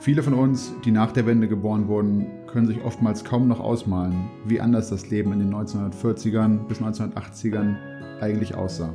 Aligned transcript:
Viele 0.00 0.22
von 0.22 0.32
uns, 0.32 0.72
die 0.82 0.92
nach 0.92 1.12
der 1.12 1.26
Wende 1.26 1.46
geboren 1.46 1.86
wurden, 1.86 2.46
können 2.46 2.66
sich 2.66 2.82
oftmals 2.82 3.22
kaum 3.22 3.48
noch 3.48 3.60
ausmalen, 3.60 4.30
wie 4.46 4.58
anders 4.58 4.88
das 4.88 5.10
Leben 5.10 5.30
in 5.34 5.40
den 5.40 5.54
1940ern 5.54 6.66
bis 6.66 6.80
1980ern 6.80 7.76
eigentlich 8.18 8.54
aussah. 8.54 8.94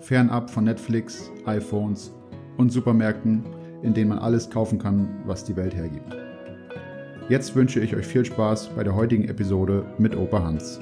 Fernab 0.00 0.48
von 0.48 0.64
Netflix, 0.64 1.30
iPhones 1.44 2.14
und 2.56 2.70
Supermärkten, 2.72 3.44
in 3.82 3.92
denen 3.92 4.08
man 4.08 4.20
alles 4.20 4.48
kaufen 4.48 4.78
kann, 4.78 5.20
was 5.26 5.44
die 5.44 5.54
Welt 5.54 5.74
hergibt. 5.74 6.16
Jetzt 7.28 7.54
wünsche 7.54 7.80
ich 7.80 7.94
euch 7.94 8.06
viel 8.06 8.24
Spaß 8.24 8.70
bei 8.74 8.84
der 8.84 8.94
heutigen 8.94 9.24
Episode 9.24 9.84
mit 9.98 10.16
Opa 10.16 10.42
Hans. 10.42 10.80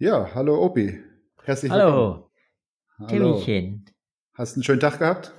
Ja, 0.00 0.28
hallo 0.34 0.64
Opi. 0.64 0.98
Herzlich 1.44 1.70
willkommen. 1.70 1.92
Hallo. 1.92 2.27
Hallo. 3.00 3.34
Timchen. 3.34 3.84
Hast 4.34 4.56
du 4.56 4.58
einen 4.58 4.64
schönen 4.64 4.80
Tag 4.80 4.98
gehabt? 4.98 5.32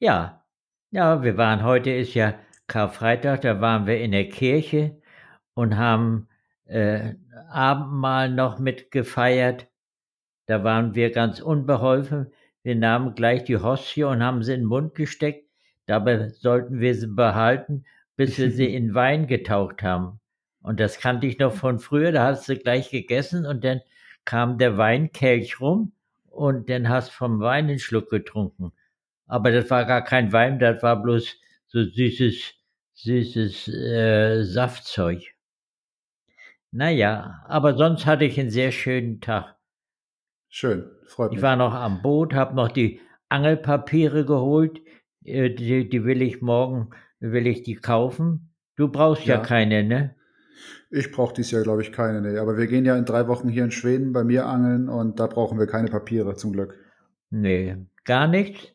Ja. 0.00 0.44
Ja, 0.90 1.22
wir 1.22 1.38
waren 1.38 1.64
heute 1.64 1.90
ist 1.90 2.12
ja 2.12 2.38
Karfreitag, 2.66 3.40
da 3.40 3.62
waren 3.62 3.86
wir 3.86 4.00
in 4.00 4.12
der 4.12 4.28
Kirche 4.28 5.00
und 5.54 5.78
haben 5.78 6.28
äh, 6.66 7.14
Abendmahl 7.48 8.30
noch 8.30 8.58
mitgefeiert. 8.58 9.68
Da 10.44 10.62
waren 10.62 10.94
wir 10.94 11.10
ganz 11.10 11.40
unbeholfen. 11.40 12.34
Wir 12.62 12.76
nahmen 12.76 13.14
gleich 13.14 13.44
die 13.44 13.56
Hostie 13.56 14.04
und 14.04 14.22
haben 14.22 14.42
sie 14.42 14.52
in 14.52 14.60
den 14.60 14.68
Mund 14.68 14.94
gesteckt. 14.94 15.48
Dabei 15.86 16.28
sollten 16.28 16.80
wir 16.80 16.94
sie 16.94 17.06
behalten, 17.06 17.84
bis 18.16 18.36
wir 18.36 18.50
sie 18.50 18.74
in 18.74 18.92
Wein 18.92 19.26
getaucht 19.26 19.82
haben. 19.82 20.20
Und 20.60 20.80
das 20.80 20.98
kannte 20.98 21.26
ich 21.26 21.38
noch 21.38 21.54
von 21.54 21.78
früher. 21.78 22.12
Da 22.12 22.26
hast 22.26 22.46
du 22.46 22.58
gleich 22.58 22.90
gegessen 22.90 23.46
und 23.46 23.64
dann 23.64 23.80
kam 24.26 24.58
der 24.58 24.76
Weinkelch 24.76 25.60
rum 25.60 25.92
und 26.30 26.70
dann 26.70 26.88
hast 26.88 27.10
vom 27.10 27.40
Wein 27.40 27.68
einen 27.68 27.78
Schluck 27.78 28.08
getrunken. 28.08 28.72
Aber 29.26 29.52
das 29.52 29.70
war 29.70 29.84
gar 29.84 30.02
kein 30.02 30.32
Wein, 30.32 30.58
das 30.58 30.82
war 30.82 31.02
bloß 31.02 31.36
so 31.66 31.84
süßes, 31.84 32.54
süßes 32.94 33.68
äh, 33.68 34.42
Saftzeug. 34.42 35.22
Naja, 36.72 37.44
aber 37.46 37.76
sonst 37.76 38.06
hatte 38.06 38.24
ich 38.24 38.38
einen 38.38 38.50
sehr 38.50 38.72
schönen 38.72 39.20
Tag. 39.20 39.56
Schön, 40.48 40.90
freut 41.06 41.30
mich. 41.30 41.38
Ich 41.38 41.42
war 41.42 41.56
noch 41.56 41.74
am 41.74 42.02
Boot, 42.02 42.34
habe 42.34 42.54
noch 42.54 42.68
die 42.68 43.00
Angelpapiere 43.28 44.24
geholt. 44.24 44.80
Äh, 45.24 45.50
die, 45.50 45.88
die, 45.88 46.04
will 46.04 46.22
ich 46.22 46.42
morgen, 46.42 46.90
will 47.18 47.46
ich 47.46 47.62
die 47.62 47.76
kaufen. 47.76 48.54
Du 48.76 48.88
brauchst 48.88 49.26
ja, 49.26 49.36
ja 49.36 49.42
keine, 49.42 49.84
ne? 49.84 50.16
Ich 50.90 51.12
brauche 51.12 51.34
dies 51.34 51.50
Jahr, 51.50 51.62
glaube 51.62 51.82
ich, 51.82 51.92
keine. 51.92 52.20
Nee. 52.20 52.38
Aber 52.38 52.56
wir 52.56 52.66
gehen 52.66 52.84
ja 52.84 52.96
in 52.96 53.04
drei 53.04 53.28
Wochen 53.28 53.48
hier 53.48 53.64
in 53.64 53.70
Schweden 53.70 54.12
bei 54.12 54.24
mir 54.24 54.46
angeln 54.46 54.88
und 54.88 55.20
da 55.20 55.26
brauchen 55.26 55.58
wir 55.58 55.66
keine 55.66 55.88
Papiere, 55.88 56.34
zum 56.34 56.52
Glück. 56.52 56.74
Nee, 57.30 57.76
gar 58.04 58.26
nichts? 58.26 58.72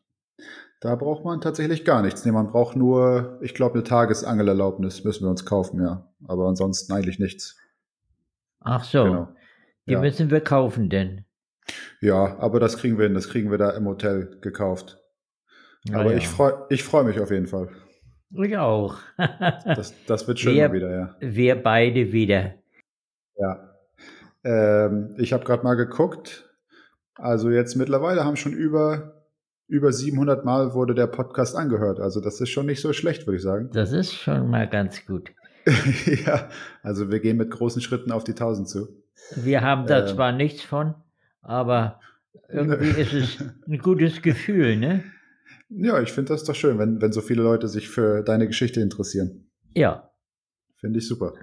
Da 0.80 0.96
braucht 0.96 1.26
man 1.26 1.42
tatsächlich 1.42 1.84
gar 1.84 2.02
nichts. 2.02 2.26
Nee, 2.26 2.32
man 2.32 2.48
braucht 2.48 2.76
nur, 2.76 3.40
ich 3.42 3.54
glaube, 3.54 3.76
eine 3.76 3.84
Tagesangelerlaubnis 3.84 5.04
müssen 5.04 5.26
wir 5.26 5.30
uns 5.30 5.46
kaufen, 5.46 5.82
ja. 5.82 6.08
Aber 6.28 6.48
ansonsten 6.48 6.94
eigentlich 6.94 7.20
nichts. 7.20 7.58
Ach 8.60 8.84
so. 8.84 9.04
Genau. 9.04 9.28
Die 9.88 9.94
ja. 9.94 10.00
müssen 10.02 10.32
wir 10.32 10.42
kaufen 10.42 10.90
denn. 10.90 11.26
Ja, 12.02 12.38
aber 12.40 12.60
das 12.60 12.78
kriegen 12.78 12.98
wir 12.98 13.06
hin. 13.06 13.14
Das 13.14 13.30
kriegen 13.30 13.52
wir 13.52 13.58
da 13.58 13.72
im 13.72 13.86
Hotel 13.86 14.38
gekauft. 14.42 15.00
Na 15.88 16.00
aber 16.00 16.12
ja. 16.12 16.18
ich 16.18 16.28
freue 16.28 16.66
ich 16.70 16.84
freu 16.84 17.04
mich 17.04 17.20
auf 17.20 17.32
jeden 17.32 17.48
Fall. 17.48 17.70
Ich 18.32 18.58
auch. 18.58 18.98
das, 19.18 19.94
das 20.06 20.28
wird 20.28 20.40
schön 20.40 20.56
wir, 20.56 20.74
wieder, 20.74 20.92
ja. 20.92 21.16
Wir 21.20 21.62
beide 21.62 22.12
wieder. 22.12 22.56
Ja. 23.38 23.76
Ähm, 24.44 25.16
ich 25.18 25.34
habe 25.34 25.44
gerade 25.44 25.64
mal 25.64 25.76
geguckt. 25.76 26.50
Also 27.16 27.50
jetzt 27.50 27.76
mittlerweile 27.76 28.26
haben 28.26 28.36
schon 28.36 28.54
über, 28.54 29.26
über 29.68 29.92
700 29.92 30.44
Mal 30.44 30.74
wurde 30.74 30.94
der 30.96 31.08
Podcast 31.08 31.56
angehört. 31.56 32.00
Also 32.00 32.20
das 32.20 32.42
ist 32.42 32.50
schon 32.50 32.66
nicht 32.66 32.82
so 32.82 32.94
schlecht, 32.94 33.26
würde 33.26 33.38
ich 33.38 33.44
sagen. 33.44 33.70
Das 33.74 33.92
ist 33.92 34.14
schon 34.14 34.50
mal 34.50 34.68
ganz 34.68 35.06
gut. 35.06 35.32
ja, 36.26 36.50
also 36.84 37.10
wir 37.10 37.20
gehen 37.20 37.38
mit 37.38 37.52
großen 37.52 37.82
Schritten 37.82 38.12
auf 38.12 38.24
die 38.24 38.32
1000 38.32 38.70
zu. 38.70 38.88
Wir 39.36 39.62
haben 39.62 39.88
da 39.88 40.02
ähm, 40.02 40.08
zwar 40.08 40.32
nichts 40.32 40.62
von, 40.62 40.94
aber 41.42 42.00
irgendwie 42.50 42.90
ist 43.02 43.14
es 43.14 43.44
ein 43.68 43.80
gutes 43.80 44.22
Gefühl, 44.22 44.78
ne? 44.78 45.04
Ja, 45.70 46.02
ich 46.02 46.12
finde 46.12 46.34
das 46.34 46.44
doch 46.44 46.56
schön, 46.56 46.78
wenn, 46.78 47.02
wenn 47.02 47.12
so 47.12 47.22
viele 47.22 47.44
Leute 47.44 47.68
sich 47.68 47.90
für 47.90 48.24
deine 48.24 48.48
Geschichte 48.48 48.82
interessieren. 48.82 49.50
Ja. 49.74 50.12
Finde 50.78 51.00
ich 51.00 51.08
super. 51.08 51.34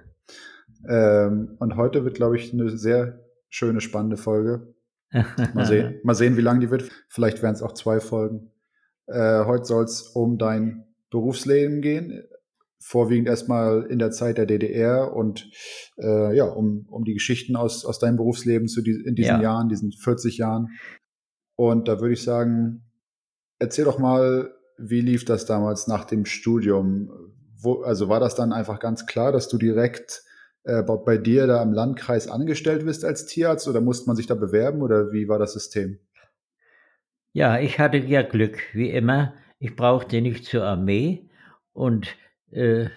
Ähm, 0.87 1.55
und 1.59 1.75
heute 1.75 2.03
wird, 2.03 2.15
glaube 2.15 2.37
ich, 2.37 2.53
eine 2.53 2.69
sehr 2.69 3.25
schöne, 3.49 3.81
spannende 3.81 4.17
Folge. 4.17 4.73
Mal 5.53 5.67
sehen, 5.67 5.99
mal 6.03 6.15
sehen 6.15 6.37
wie 6.37 6.41
lang 6.41 6.59
die 6.59 6.71
wird. 6.71 6.89
Vielleicht 7.07 7.43
werden 7.43 7.53
es 7.53 7.61
auch 7.61 7.73
zwei 7.73 7.99
Folgen. 7.99 8.51
Äh, 9.05 9.45
heute 9.45 9.65
soll 9.65 9.83
es 9.83 10.01
um 10.01 10.39
dein 10.39 10.85
Berufsleben 11.11 11.81
gehen. 11.81 12.23
Vorwiegend 12.79 13.27
erstmal 13.27 13.83
in 13.83 13.99
der 13.99 14.09
Zeit 14.09 14.39
der 14.39 14.47
DDR 14.47 15.15
und 15.15 15.49
äh, 15.97 16.35
ja, 16.35 16.45
um, 16.45 16.87
um 16.89 17.03
die 17.03 17.13
Geschichten 17.13 17.55
aus, 17.55 17.85
aus 17.85 17.99
deinem 17.99 18.17
Berufsleben 18.17 18.67
zu 18.67 18.81
die, 18.81 19.03
in 19.05 19.13
diesen 19.13 19.35
ja. 19.35 19.41
Jahren, 19.41 19.69
diesen 19.69 19.91
40 19.91 20.39
Jahren. 20.39 20.69
Und 21.55 21.87
da 21.87 22.01
würde 22.01 22.13
ich 22.13 22.23
sagen, 22.23 22.83
Erzähl 23.59 23.85
doch 23.85 23.99
mal, 23.99 24.53
wie 24.77 25.01
lief 25.01 25.25
das 25.25 25.45
damals 25.45 25.87
nach 25.87 26.05
dem 26.05 26.25
Studium? 26.25 27.09
Wo, 27.57 27.81
also 27.83 28.09
war 28.09 28.19
das 28.19 28.35
dann 28.35 28.51
einfach 28.51 28.79
ganz 28.79 29.05
klar, 29.05 29.31
dass 29.31 29.47
du 29.47 29.57
direkt 29.57 30.23
äh, 30.63 30.81
bei 30.81 31.17
dir 31.17 31.47
da 31.47 31.61
im 31.61 31.73
Landkreis 31.73 32.27
angestellt 32.27 32.85
bist 32.85 33.05
als 33.05 33.25
Tierarzt 33.25 33.67
oder 33.67 33.81
musste 33.81 34.07
man 34.07 34.15
sich 34.15 34.27
da 34.27 34.35
bewerben 34.35 34.81
oder 34.81 35.11
wie 35.11 35.27
war 35.27 35.39
das 35.39 35.53
System? 35.53 35.99
Ja, 37.33 37.59
ich 37.59 37.79
hatte 37.79 37.97
ja 37.97 38.21
Glück, 38.21 38.59
wie 38.73 38.89
immer. 38.89 39.33
Ich 39.59 39.75
brauchte 39.75 40.21
nicht 40.21 40.45
zur 40.45 40.63
Armee 40.63 41.29
und 41.73 42.15
äh, 42.51 42.89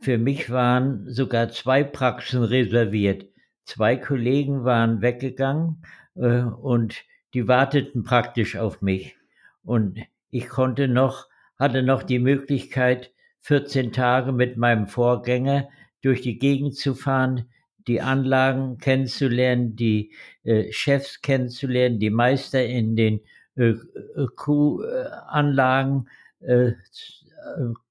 für 0.00 0.18
mich 0.18 0.50
waren 0.50 1.10
sogar 1.10 1.48
zwei 1.48 1.82
Praxen 1.82 2.42
reserviert. 2.44 3.26
Zwei 3.64 3.96
Kollegen 3.96 4.64
waren 4.64 5.02
weggegangen 5.02 5.82
äh, 6.14 6.42
und 6.42 7.04
die 7.34 7.48
warteten 7.48 8.04
praktisch 8.04 8.56
auf 8.56 8.80
mich. 8.80 9.17
Und 9.62 9.98
ich 10.30 10.48
konnte 10.48 10.88
noch, 10.88 11.26
hatte 11.58 11.82
noch 11.82 12.02
die 12.02 12.18
Möglichkeit, 12.18 13.12
14 13.40 13.92
Tage 13.92 14.32
mit 14.32 14.56
meinem 14.56 14.86
Vorgänger 14.86 15.68
durch 16.02 16.20
die 16.20 16.38
Gegend 16.38 16.76
zu 16.76 16.94
fahren, 16.94 17.48
die 17.86 18.00
Anlagen 18.00 18.78
kennenzulernen, 18.78 19.74
die 19.74 20.12
äh, 20.44 20.70
Chefs 20.72 21.22
kennenzulernen, 21.22 21.98
die 21.98 22.10
Meister 22.10 22.64
in 22.64 22.96
den 22.96 23.20
äh, 23.56 23.70
äh 23.70 24.26
Kuhanlagen, 24.36 26.08
äh, 26.40 26.68
äh, 26.68 26.74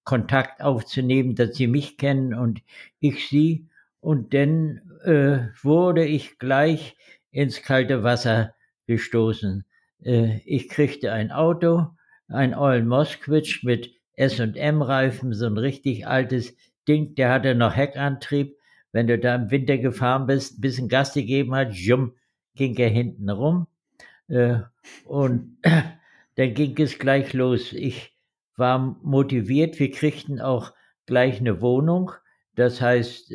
Kontakt 0.03 0.61
aufzunehmen, 0.61 1.35
dass 1.35 1.55
sie 1.55 1.67
mich 1.67 1.97
kennen 1.97 2.33
und 2.33 2.61
ich 2.99 3.27
sie. 3.27 3.67
Und 3.99 4.33
dann 4.33 4.81
äh, 5.03 5.47
wurde 5.63 6.05
ich 6.05 6.37
gleich 6.39 6.95
ins 7.31 7.61
kalte 7.61 8.03
Wasser 8.03 8.53
gestoßen. 8.85 9.65
Äh, 10.03 10.39
ich 10.45 10.69
kriegte 10.69 11.11
ein 11.11 11.31
Auto, 11.31 11.87
ein 12.27 12.53
Eulen 12.53 12.87
Moskwitsch 12.87 13.63
mit 13.63 13.91
S&M-Reifen, 14.13 15.33
so 15.33 15.45
ein 15.45 15.57
richtig 15.57 16.07
altes 16.07 16.55
Ding, 16.87 17.15
der 17.15 17.31
hatte 17.31 17.55
noch 17.55 17.75
Heckantrieb. 17.75 18.57
Wenn 18.91 19.07
du 19.07 19.19
da 19.19 19.35
im 19.35 19.51
Winter 19.51 19.77
gefahren 19.77 20.27
bist, 20.27 20.57
ein 20.57 20.61
bisschen 20.61 20.89
Gas 20.89 21.13
gegeben 21.13 21.53
hat, 21.53 21.73
jum, 21.73 22.15
ging 22.55 22.75
er 22.77 22.89
hinten 22.89 23.29
rum. 23.29 23.67
Äh, 24.27 24.59
und 25.05 25.57
dann 26.35 26.53
ging 26.53 26.75
es 26.79 26.97
gleich 26.97 27.33
los. 27.33 27.73
Ich 27.73 28.13
war 28.55 28.79
motiviert, 29.03 29.79
wir 29.79 29.91
kriegten 29.91 30.41
auch 30.41 30.73
gleich 31.05 31.39
eine 31.39 31.61
Wohnung. 31.61 32.11
Das 32.55 32.81
heißt, 32.81 33.31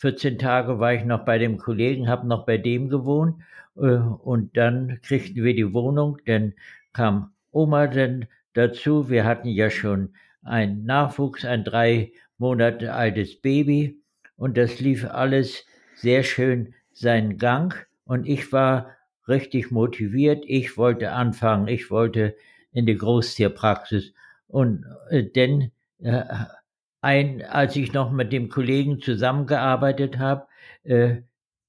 14 0.00 0.34
äh, 0.34 0.36
Tage 0.38 0.78
war 0.78 0.94
ich 0.94 1.04
noch 1.04 1.24
bei 1.24 1.38
dem 1.38 1.58
Kollegen, 1.58 2.08
habe 2.08 2.26
noch 2.26 2.46
bei 2.46 2.58
dem 2.58 2.88
gewohnt 2.88 3.42
äh, 3.76 3.80
und 3.80 4.56
dann 4.56 4.98
kriegten 5.02 5.44
wir 5.44 5.54
die 5.54 5.72
Wohnung, 5.72 6.18
dann 6.26 6.54
kam 6.92 7.32
Oma 7.52 7.86
dann 7.86 8.26
dazu. 8.54 9.10
Wir 9.10 9.24
hatten 9.24 9.48
ja 9.48 9.70
schon 9.70 10.14
einen 10.42 10.84
Nachwuchs, 10.84 11.44
ein 11.44 11.64
drei 11.64 12.12
Monate 12.38 12.94
altes 12.94 13.40
Baby 13.40 14.00
und 14.36 14.56
das 14.56 14.80
lief 14.80 15.04
alles 15.04 15.66
sehr 15.94 16.22
schön 16.22 16.74
seinen 16.92 17.36
Gang 17.38 17.86
und 18.04 18.26
ich 18.26 18.52
war 18.52 18.96
richtig 19.28 19.70
motiviert. 19.70 20.44
Ich 20.46 20.76
wollte 20.76 21.12
anfangen, 21.12 21.68
ich 21.68 21.90
wollte 21.90 22.34
in 22.72 22.86
die 22.86 22.96
Großtierpraxis. 22.96 24.12
Und 24.48 24.84
äh, 25.10 25.24
denn 25.24 25.70
äh, 25.98 26.22
ein, 27.00 27.42
als 27.42 27.76
ich 27.76 27.92
noch 27.92 28.10
mit 28.10 28.32
dem 28.32 28.48
Kollegen 28.48 29.00
zusammengearbeitet 29.00 30.18
habe, 30.18 30.46
äh, 30.84 31.22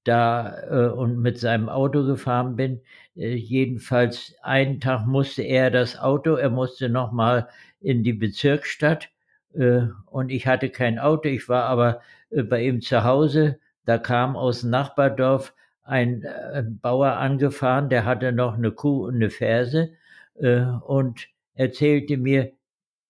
da 0.04 0.58
äh, 0.68 0.90
und 0.92 1.18
mit 1.20 1.38
seinem 1.38 1.68
Auto 1.68 2.04
gefahren 2.04 2.56
bin, 2.56 2.80
äh, 3.16 3.34
jedenfalls 3.34 4.34
einen 4.42 4.80
Tag 4.80 5.06
musste 5.06 5.42
er 5.42 5.70
das 5.70 5.98
Auto, 5.98 6.34
er 6.34 6.50
musste 6.50 6.88
nochmal 6.88 7.48
in 7.80 8.02
die 8.02 8.12
Bezirksstadt 8.12 9.10
äh, 9.54 9.82
und 10.06 10.30
ich 10.30 10.46
hatte 10.46 10.70
kein 10.70 10.98
Auto, 10.98 11.28
ich 11.28 11.48
war 11.48 11.64
aber 11.64 12.00
äh, 12.30 12.42
bei 12.42 12.62
ihm 12.64 12.80
zu 12.80 13.04
Hause. 13.04 13.58
Da 13.84 13.98
kam 13.98 14.36
aus 14.36 14.60
dem 14.62 14.70
Nachbardorf 14.70 15.54
ein 15.82 16.22
äh, 16.22 16.62
Bauer 16.66 17.12
angefahren, 17.16 17.88
der 17.88 18.04
hatte 18.04 18.32
noch 18.32 18.54
eine 18.56 18.72
Kuh 18.72 19.06
und 19.06 19.16
eine 19.16 19.30
Ferse 19.30 19.92
äh, 20.36 20.62
und 20.62 21.28
erzählte 21.54 22.16
mir, 22.16 22.52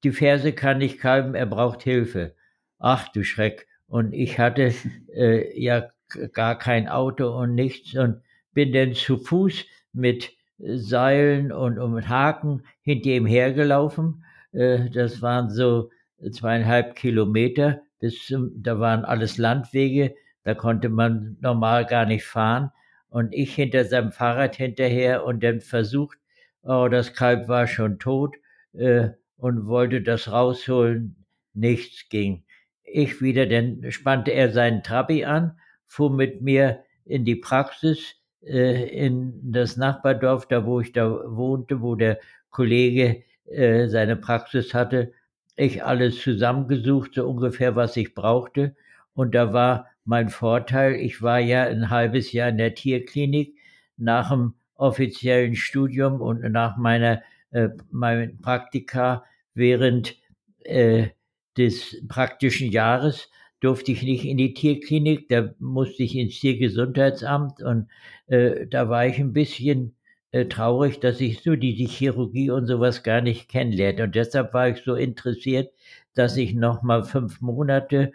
die 0.04 0.10
Ferse 0.10 0.52
kann 0.52 0.78
nicht 0.78 0.98
kalben, 0.98 1.34
er 1.34 1.46
braucht 1.46 1.82
Hilfe. 1.82 2.34
Ach 2.78 3.08
du 3.08 3.24
Schreck. 3.24 3.66
Und 3.86 4.12
ich 4.12 4.38
hatte 4.38 4.72
äh, 5.14 5.60
ja 5.60 5.90
gar 6.32 6.58
kein 6.58 6.88
Auto 6.88 7.28
und 7.28 7.54
nichts 7.54 7.96
und 7.96 8.22
bin 8.52 8.72
dann 8.72 8.94
zu 8.94 9.18
Fuß 9.18 9.64
mit 9.92 10.32
Seilen 10.58 11.52
und, 11.52 11.78
und 11.78 12.08
Haken 12.08 12.62
hinter 12.82 13.10
ihm 13.10 13.26
hergelaufen. 13.26 14.24
Äh, 14.52 14.90
das 14.90 15.22
waren 15.22 15.50
so 15.50 15.90
zweieinhalb 16.30 16.94
Kilometer 16.94 17.82
bis 17.98 18.26
zum, 18.26 18.50
da 18.62 18.78
waren 18.78 19.04
alles 19.04 19.38
Landwege, 19.38 20.14
da 20.44 20.54
konnte 20.54 20.88
man 20.88 21.36
normal 21.40 21.86
gar 21.86 22.06
nicht 22.06 22.24
fahren. 22.24 22.70
Und 23.08 23.32
ich 23.34 23.54
hinter 23.54 23.84
seinem 23.84 24.10
Fahrrad 24.10 24.56
hinterher 24.56 25.24
und 25.24 25.42
dann 25.44 25.60
versucht, 25.60 26.18
oh, 26.62 26.88
das 26.90 27.14
Kalb 27.14 27.48
war 27.48 27.66
schon 27.66 27.98
tot 27.98 28.34
äh, 28.72 29.10
und 29.42 29.66
wollte 29.66 30.02
das 30.02 30.30
rausholen. 30.30 31.16
Nichts 31.52 32.08
ging. 32.08 32.44
Ich 32.84 33.20
wieder, 33.20 33.44
dann 33.46 33.90
spannte 33.90 34.30
er 34.30 34.52
seinen 34.52 34.84
Trabi 34.84 35.24
an, 35.24 35.58
fuhr 35.88 36.12
mit 36.14 36.42
mir 36.42 36.84
in 37.04 37.24
die 37.24 37.34
Praxis, 37.34 38.14
äh, 38.44 38.88
in 38.88 39.52
das 39.52 39.76
Nachbardorf, 39.76 40.46
da 40.46 40.64
wo 40.64 40.80
ich 40.80 40.92
da 40.92 41.10
wohnte, 41.10 41.82
wo 41.82 41.96
der 41.96 42.20
Kollege 42.50 43.24
äh, 43.46 43.88
seine 43.88 44.14
Praxis 44.14 44.74
hatte 44.74 45.12
ich 45.56 45.84
alles 45.84 46.20
zusammengesucht, 46.20 47.14
so 47.14 47.28
ungefähr, 47.28 47.74
was 47.74 47.96
ich 47.96 48.14
brauchte. 48.14 48.76
Und 49.12 49.34
da 49.34 49.52
war 49.52 49.88
mein 50.04 50.28
Vorteil, 50.28 50.94
ich 50.94 51.20
war 51.20 51.40
ja 51.40 51.64
ein 51.64 51.90
halbes 51.90 52.30
Jahr 52.30 52.50
in 52.50 52.58
der 52.58 52.76
Tierklinik 52.76 53.56
nach 53.96 54.30
dem 54.30 54.54
offiziellen 54.76 55.56
Studium 55.56 56.20
und 56.20 56.40
nach 56.52 56.76
meiner 56.76 57.22
äh, 57.50 57.70
meinem 57.90 58.40
Praktika 58.40 59.24
während 59.54 60.16
äh, 60.60 61.08
des 61.56 62.02
praktischen 62.08 62.70
Jahres 62.70 63.28
durfte 63.60 63.92
ich 63.92 64.02
nicht 64.02 64.24
in 64.24 64.38
die 64.38 64.54
Tierklinik, 64.54 65.28
da 65.28 65.54
musste 65.58 66.02
ich 66.02 66.16
ins 66.16 66.40
Tiergesundheitsamt 66.40 67.62
und 67.62 67.88
äh, 68.26 68.66
da 68.66 68.88
war 68.88 69.06
ich 69.06 69.18
ein 69.18 69.32
bisschen 69.32 69.94
äh, 70.32 70.46
traurig, 70.46 70.98
dass 70.98 71.20
ich 71.20 71.42
so 71.42 71.54
die, 71.56 71.74
die 71.74 71.86
Chirurgie 71.86 72.50
und 72.50 72.66
sowas 72.66 73.02
gar 73.02 73.20
nicht 73.20 73.48
kennenlernte. 73.48 74.04
Und 74.04 74.14
deshalb 74.14 74.52
war 74.54 74.68
ich 74.68 74.82
so 74.82 74.94
interessiert, 74.96 75.72
dass 76.14 76.36
ich 76.36 76.54
noch 76.54 76.82
mal 76.82 77.04
fünf 77.04 77.40
Monate 77.40 78.12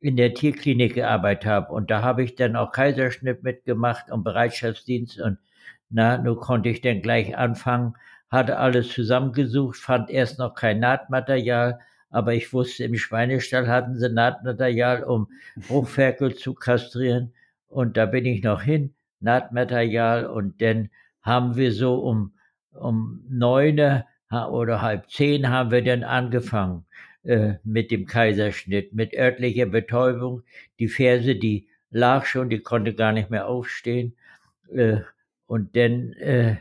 in 0.00 0.16
der 0.16 0.34
Tierklinik 0.34 0.94
gearbeitet 0.94 1.46
habe. 1.46 1.72
Und 1.72 1.90
da 1.90 2.02
habe 2.02 2.24
ich 2.24 2.34
dann 2.34 2.56
auch 2.56 2.72
Kaiserschnitt 2.72 3.42
mitgemacht 3.42 4.10
und 4.10 4.24
Bereitschaftsdienst. 4.24 5.20
Und 5.20 5.38
na, 5.90 6.18
nun 6.18 6.36
konnte 6.36 6.70
ich 6.70 6.80
dann 6.80 7.02
gleich 7.02 7.36
anfangen, 7.36 7.94
hatte 8.30 8.58
alles 8.58 8.88
zusammengesucht, 8.88 9.76
fand 9.76 10.10
erst 10.10 10.38
noch 10.38 10.54
kein 10.54 10.80
Nahtmaterial, 10.80 11.80
aber 12.10 12.34
ich 12.34 12.52
wusste, 12.52 12.84
im 12.84 12.96
Schweinestall 12.96 13.68
hatten 13.68 13.96
sie 13.96 14.08
Nahtmaterial, 14.08 15.04
um 15.04 15.28
Bruchferkel 15.68 16.34
zu 16.34 16.54
kastrieren. 16.54 17.32
Und 17.68 17.96
da 17.96 18.06
bin 18.06 18.26
ich 18.26 18.42
noch 18.42 18.62
hin, 18.62 18.94
Nahtmaterial 19.20 20.26
und 20.26 20.60
dann 20.60 20.90
haben 21.22 21.56
wir 21.56 21.72
so 21.72 21.96
um, 21.96 22.32
um 22.72 23.24
neun 23.28 24.02
oder 24.30 24.82
halb 24.82 25.10
zehn 25.10 25.48
haben 25.48 25.70
wir 25.70 25.82
dann 25.82 26.04
angefangen 26.04 26.84
äh, 27.24 27.54
mit 27.64 27.90
dem 27.90 28.06
Kaiserschnitt, 28.06 28.92
mit 28.94 29.14
örtlicher 29.14 29.66
Betäubung. 29.66 30.42
Die 30.78 30.88
Ferse, 30.88 31.34
die 31.34 31.68
lag 31.90 32.24
schon, 32.24 32.48
die 32.48 32.60
konnte 32.60 32.94
gar 32.94 33.12
nicht 33.12 33.30
mehr 33.30 33.46
aufstehen. 33.46 34.16
Äh, 34.72 34.98
und 35.46 35.76
dann, 35.76 36.12
äh, 36.12 36.56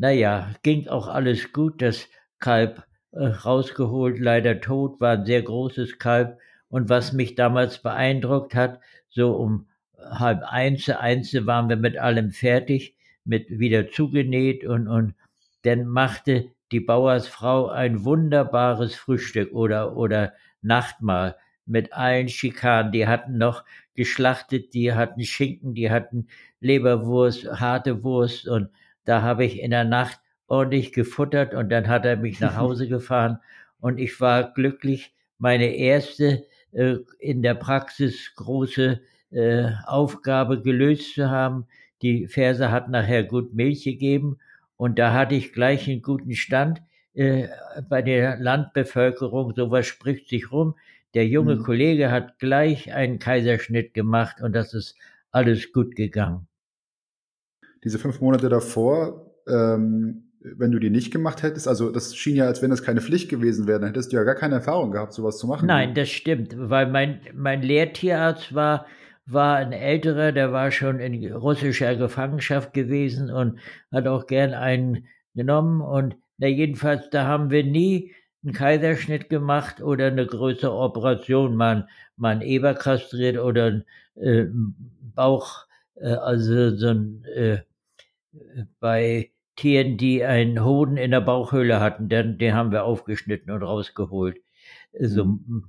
naja, 0.00 0.54
ging 0.62 0.88
auch 0.88 1.08
alles 1.08 1.52
gut. 1.52 1.82
Das 1.82 2.08
Kalb 2.38 2.84
äh, 3.12 3.26
rausgeholt, 3.26 4.18
leider 4.18 4.62
tot, 4.62 4.98
war 4.98 5.18
ein 5.18 5.26
sehr 5.26 5.42
großes 5.42 5.98
Kalb. 5.98 6.38
Und 6.70 6.88
was 6.88 7.12
mich 7.12 7.34
damals 7.34 7.82
beeindruckt 7.82 8.54
hat, 8.54 8.80
so 9.10 9.32
um 9.32 9.68
halb 9.98 10.42
eins, 10.44 10.88
eins 10.88 11.34
waren 11.44 11.68
wir 11.68 11.76
mit 11.76 11.98
allem 11.98 12.30
fertig 12.30 12.96
mit 13.24 13.50
wieder 13.50 13.90
zugenäht 13.90 14.64
und, 14.64 14.88
und 14.88 15.14
dann 15.62 15.86
machte 15.86 16.50
die 16.72 16.80
Bauersfrau 16.80 17.68
ein 17.68 18.02
wunderbares 18.02 18.94
Frühstück 18.94 19.52
oder, 19.52 19.98
oder 19.98 20.32
Nachtmahl 20.62 21.36
mit 21.66 21.92
allen 21.92 22.30
Schikanen. 22.30 22.92
Die 22.92 23.06
hatten 23.06 23.36
noch 23.36 23.64
geschlachtet, 23.94 24.72
die 24.72 24.94
hatten 24.94 25.22
Schinken, 25.24 25.74
die 25.74 25.90
hatten 25.90 26.28
Leberwurst, 26.60 27.60
harte 27.60 28.02
Wurst 28.02 28.48
und 28.48 28.70
da 29.04 29.22
habe 29.22 29.44
ich 29.44 29.60
in 29.60 29.70
der 29.70 29.84
Nacht 29.84 30.20
ordentlich 30.46 30.92
gefuttert 30.92 31.54
und 31.54 31.70
dann 31.70 31.88
hat 31.88 32.04
er 32.04 32.16
mich 32.16 32.40
nach 32.40 32.56
Hause 32.58 32.88
gefahren 32.88 33.38
und 33.80 33.98
ich 33.98 34.20
war 34.20 34.52
glücklich, 34.52 35.14
meine 35.38 35.74
erste 35.74 36.44
äh, 36.72 36.96
in 37.18 37.42
der 37.42 37.54
Praxis 37.54 38.32
große 38.36 39.00
äh, 39.30 39.70
Aufgabe 39.86 40.60
gelöst 40.60 41.14
zu 41.14 41.30
haben. 41.30 41.66
Die 42.02 42.26
Ferse 42.26 42.70
hat 42.70 42.88
nachher 42.88 43.24
gut 43.24 43.54
Milch 43.54 43.84
gegeben 43.84 44.38
und 44.76 44.98
da 44.98 45.12
hatte 45.12 45.34
ich 45.34 45.52
gleich 45.52 45.88
einen 45.88 46.02
guten 46.02 46.34
Stand 46.34 46.82
äh, 47.14 47.48
bei 47.88 48.02
der 48.02 48.38
Landbevölkerung. 48.38 49.54
Sowas 49.54 49.86
spricht 49.86 50.28
sich 50.28 50.52
rum. 50.52 50.74
Der 51.14 51.26
junge 51.26 51.56
mhm. 51.56 51.62
Kollege 51.64 52.10
hat 52.10 52.38
gleich 52.38 52.92
einen 52.92 53.18
Kaiserschnitt 53.18 53.94
gemacht 53.94 54.40
und 54.40 54.52
das 54.52 54.74
ist 54.74 54.96
alles 55.30 55.72
gut 55.72 55.96
gegangen. 55.96 56.46
Diese 57.84 57.98
fünf 57.98 58.20
Monate 58.20 58.48
davor, 58.48 59.30
ähm, 59.48 60.24
wenn 60.42 60.70
du 60.70 60.78
die 60.78 60.90
nicht 60.90 61.10
gemacht 61.10 61.42
hättest, 61.42 61.68
also 61.68 61.90
das 61.90 62.16
schien 62.16 62.36
ja, 62.36 62.46
als 62.46 62.62
wenn 62.62 62.70
das 62.70 62.82
keine 62.82 63.00
Pflicht 63.00 63.28
gewesen 63.28 63.66
wäre, 63.66 63.80
dann 63.80 63.88
hättest 63.88 64.12
du 64.12 64.16
ja 64.16 64.24
gar 64.24 64.34
keine 64.34 64.56
Erfahrung 64.56 64.90
gehabt, 64.90 65.12
sowas 65.12 65.38
zu 65.38 65.46
machen. 65.46 65.66
Nein, 65.66 65.94
das 65.94 66.08
stimmt, 66.08 66.54
weil 66.56 66.90
mein, 66.90 67.20
mein 67.34 67.62
Lehrtierarzt 67.62 68.54
war 68.54 68.86
war 69.32 69.56
ein 69.56 69.72
älterer, 69.72 70.32
der 70.32 70.52
war 70.52 70.70
schon 70.70 70.98
in 70.98 71.32
russischer 71.32 71.94
Gefangenschaft 71.96 72.72
gewesen 72.72 73.30
und 73.30 73.60
hat 73.92 74.06
auch 74.06 74.26
gern 74.26 74.54
einen 74.54 75.06
genommen. 75.34 75.80
Und 75.80 76.16
na, 76.38 76.48
jedenfalls, 76.48 77.10
da 77.10 77.26
haben 77.26 77.50
wir 77.50 77.64
nie 77.64 78.12
einen 78.42 78.54
Kaiserschnitt 78.54 79.28
gemacht 79.28 79.82
oder 79.82 80.06
eine 80.06 80.26
größere 80.26 80.72
Operation, 80.72 81.56
mal, 81.56 81.86
mal 82.16 82.30
einen 82.30 82.42
Eber 82.42 82.74
kastriert 82.74 83.38
oder 83.38 83.66
einen 83.66 83.84
äh, 84.16 84.46
Bauch, 85.14 85.66
äh, 85.94 86.08
also 86.08 86.74
so 86.76 86.88
ein, 86.88 87.24
äh, 87.34 87.58
bei 88.78 89.30
Tieren, 89.56 89.96
die 89.96 90.24
einen 90.24 90.64
Hoden 90.64 90.96
in 90.96 91.10
der 91.10 91.20
Bauchhöhle 91.20 91.80
hatten, 91.80 92.08
den, 92.08 92.38
den 92.38 92.54
haben 92.54 92.72
wir 92.72 92.84
aufgeschnitten 92.84 93.52
und 93.52 93.62
rausgeholt. 93.62 94.38
So, 94.98 95.24
mhm. 95.24 95.64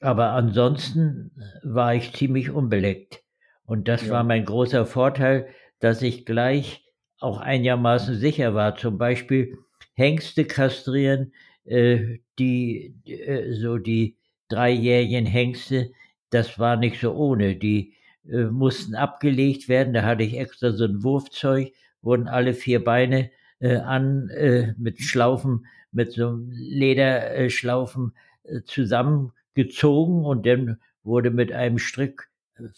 Aber 0.00 0.30
ansonsten 0.30 1.30
war 1.62 1.94
ich 1.94 2.12
ziemlich 2.12 2.50
unbeleckt. 2.50 3.22
Und 3.64 3.86
das 3.86 4.06
ja. 4.06 4.14
war 4.14 4.24
mein 4.24 4.44
großer 4.44 4.84
Vorteil, 4.84 5.48
dass 5.78 6.02
ich 6.02 6.26
gleich 6.26 6.84
auch 7.20 7.40
einigermaßen 7.40 8.16
sicher 8.16 8.54
war. 8.54 8.76
Zum 8.76 8.98
Beispiel 8.98 9.58
Hengste 9.94 10.44
kastrieren, 10.44 11.32
äh, 11.64 12.18
die, 12.38 12.96
äh, 13.06 13.52
so 13.52 13.78
die 13.78 14.18
dreijährigen 14.48 15.26
Hengste, 15.26 15.92
das 16.30 16.58
war 16.58 16.76
nicht 16.76 17.00
so 17.00 17.14
ohne. 17.14 17.54
Die 17.54 17.94
äh, 18.28 18.44
mussten 18.44 18.94
abgelegt 18.94 19.68
werden. 19.68 19.94
Da 19.94 20.02
hatte 20.02 20.22
ich 20.22 20.38
extra 20.38 20.72
so 20.72 20.84
ein 20.84 21.02
Wurfzeug, 21.02 21.72
wurden 22.02 22.28
alle 22.28 22.54
vier 22.54 22.82
Beine 22.82 23.30
äh, 23.60 23.76
an 23.76 24.28
äh, 24.30 24.74
mit 24.78 25.00
Schlaufen, 25.00 25.66
mit 25.92 26.12
so 26.12 26.38
Lederschlaufen 26.50 28.12
äh, 28.44 28.60
zusammen 28.64 29.32
gezogen 29.54 30.24
und 30.24 30.46
dann 30.46 30.78
wurde 31.04 31.30
mit 31.30 31.52
einem 31.52 31.78
Strick 31.78 32.28
äh, 32.58 32.68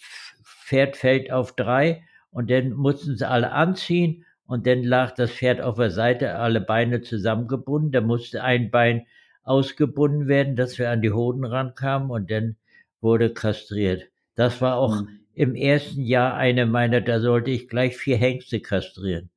Pferd 0.42 0.96
fällt 0.96 1.30
auf 1.30 1.54
drei 1.54 2.02
und 2.30 2.50
dann 2.50 2.72
mussten 2.72 3.16
sie 3.16 3.28
alle 3.28 3.52
anziehen 3.52 4.24
und 4.46 4.66
dann 4.66 4.82
lag 4.82 5.14
das 5.14 5.30
Pferd 5.30 5.60
auf 5.60 5.76
der 5.76 5.90
Seite, 5.90 6.36
alle 6.36 6.60
Beine 6.60 7.02
zusammengebunden. 7.02 7.92
Da 7.92 8.00
musste 8.00 8.42
ein 8.42 8.70
Bein 8.70 9.06
ausgebunden 9.42 10.26
werden, 10.26 10.56
dass 10.56 10.78
wir 10.78 10.90
an 10.90 11.02
die 11.02 11.12
Hoden 11.12 11.44
rankamen 11.44 12.10
und 12.10 12.30
dann 12.30 12.56
wurde 13.00 13.32
kastriert. 13.32 14.04
Das 14.34 14.60
war 14.60 14.76
auch 14.76 15.02
mhm. 15.02 15.24
Im 15.34 15.54
ersten 15.54 16.02
Jahr 16.02 16.34
eine 16.34 16.66
meiner, 16.66 17.00
da 17.00 17.20
sollte 17.20 17.50
ich 17.50 17.68
gleich 17.68 17.96
vier 17.96 18.16
Hengste 18.16 18.60
kastrieren. 18.60 19.30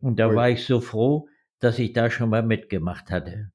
Und 0.00 0.18
da 0.18 0.34
war 0.34 0.50
ich 0.50 0.64
so 0.64 0.80
froh, 0.80 1.28
dass 1.58 1.78
ich 1.78 1.92
da 1.92 2.10
schon 2.10 2.30
mal 2.30 2.42
mitgemacht 2.42 3.10
hatte. 3.10 3.50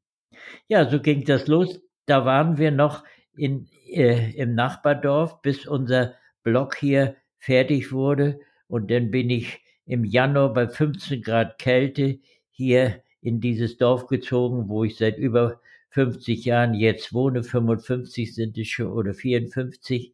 Ja, 0.67 0.89
so 0.89 1.00
ging 1.00 1.23
das 1.23 1.47
los. 1.47 1.81
Da 2.05 2.25
waren 2.25 2.57
wir 2.57 2.71
noch 2.71 3.03
in, 3.35 3.67
äh, 3.88 4.31
im 4.33 4.55
Nachbardorf, 4.55 5.41
bis 5.41 5.67
unser 5.67 6.15
Block 6.43 6.75
hier 6.75 7.15
fertig 7.38 7.91
wurde. 7.91 8.39
Und 8.67 8.91
dann 8.91 9.12
bin 9.12 9.29
ich 9.29 9.62
im 9.85 10.03
Januar 10.03 10.53
bei 10.53 10.67
15 10.67 11.21
Grad 11.21 11.59
Kälte 11.59 12.19
hier 12.50 13.01
in 13.21 13.39
dieses 13.39 13.77
Dorf 13.77 14.07
gezogen, 14.07 14.67
wo 14.67 14.83
ich 14.83 14.97
seit 14.97 15.17
über 15.17 15.62
50 15.89 16.43
Jahren 16.45 16.73
jetzt 16.73 17.13
wohne. 17.13 17.43
55 17.43 18.33
sind 18.33 18.57
es 18.57 18.67
schon 18.67 18.88
oder 18.88 19.13
54. 19.13 20.12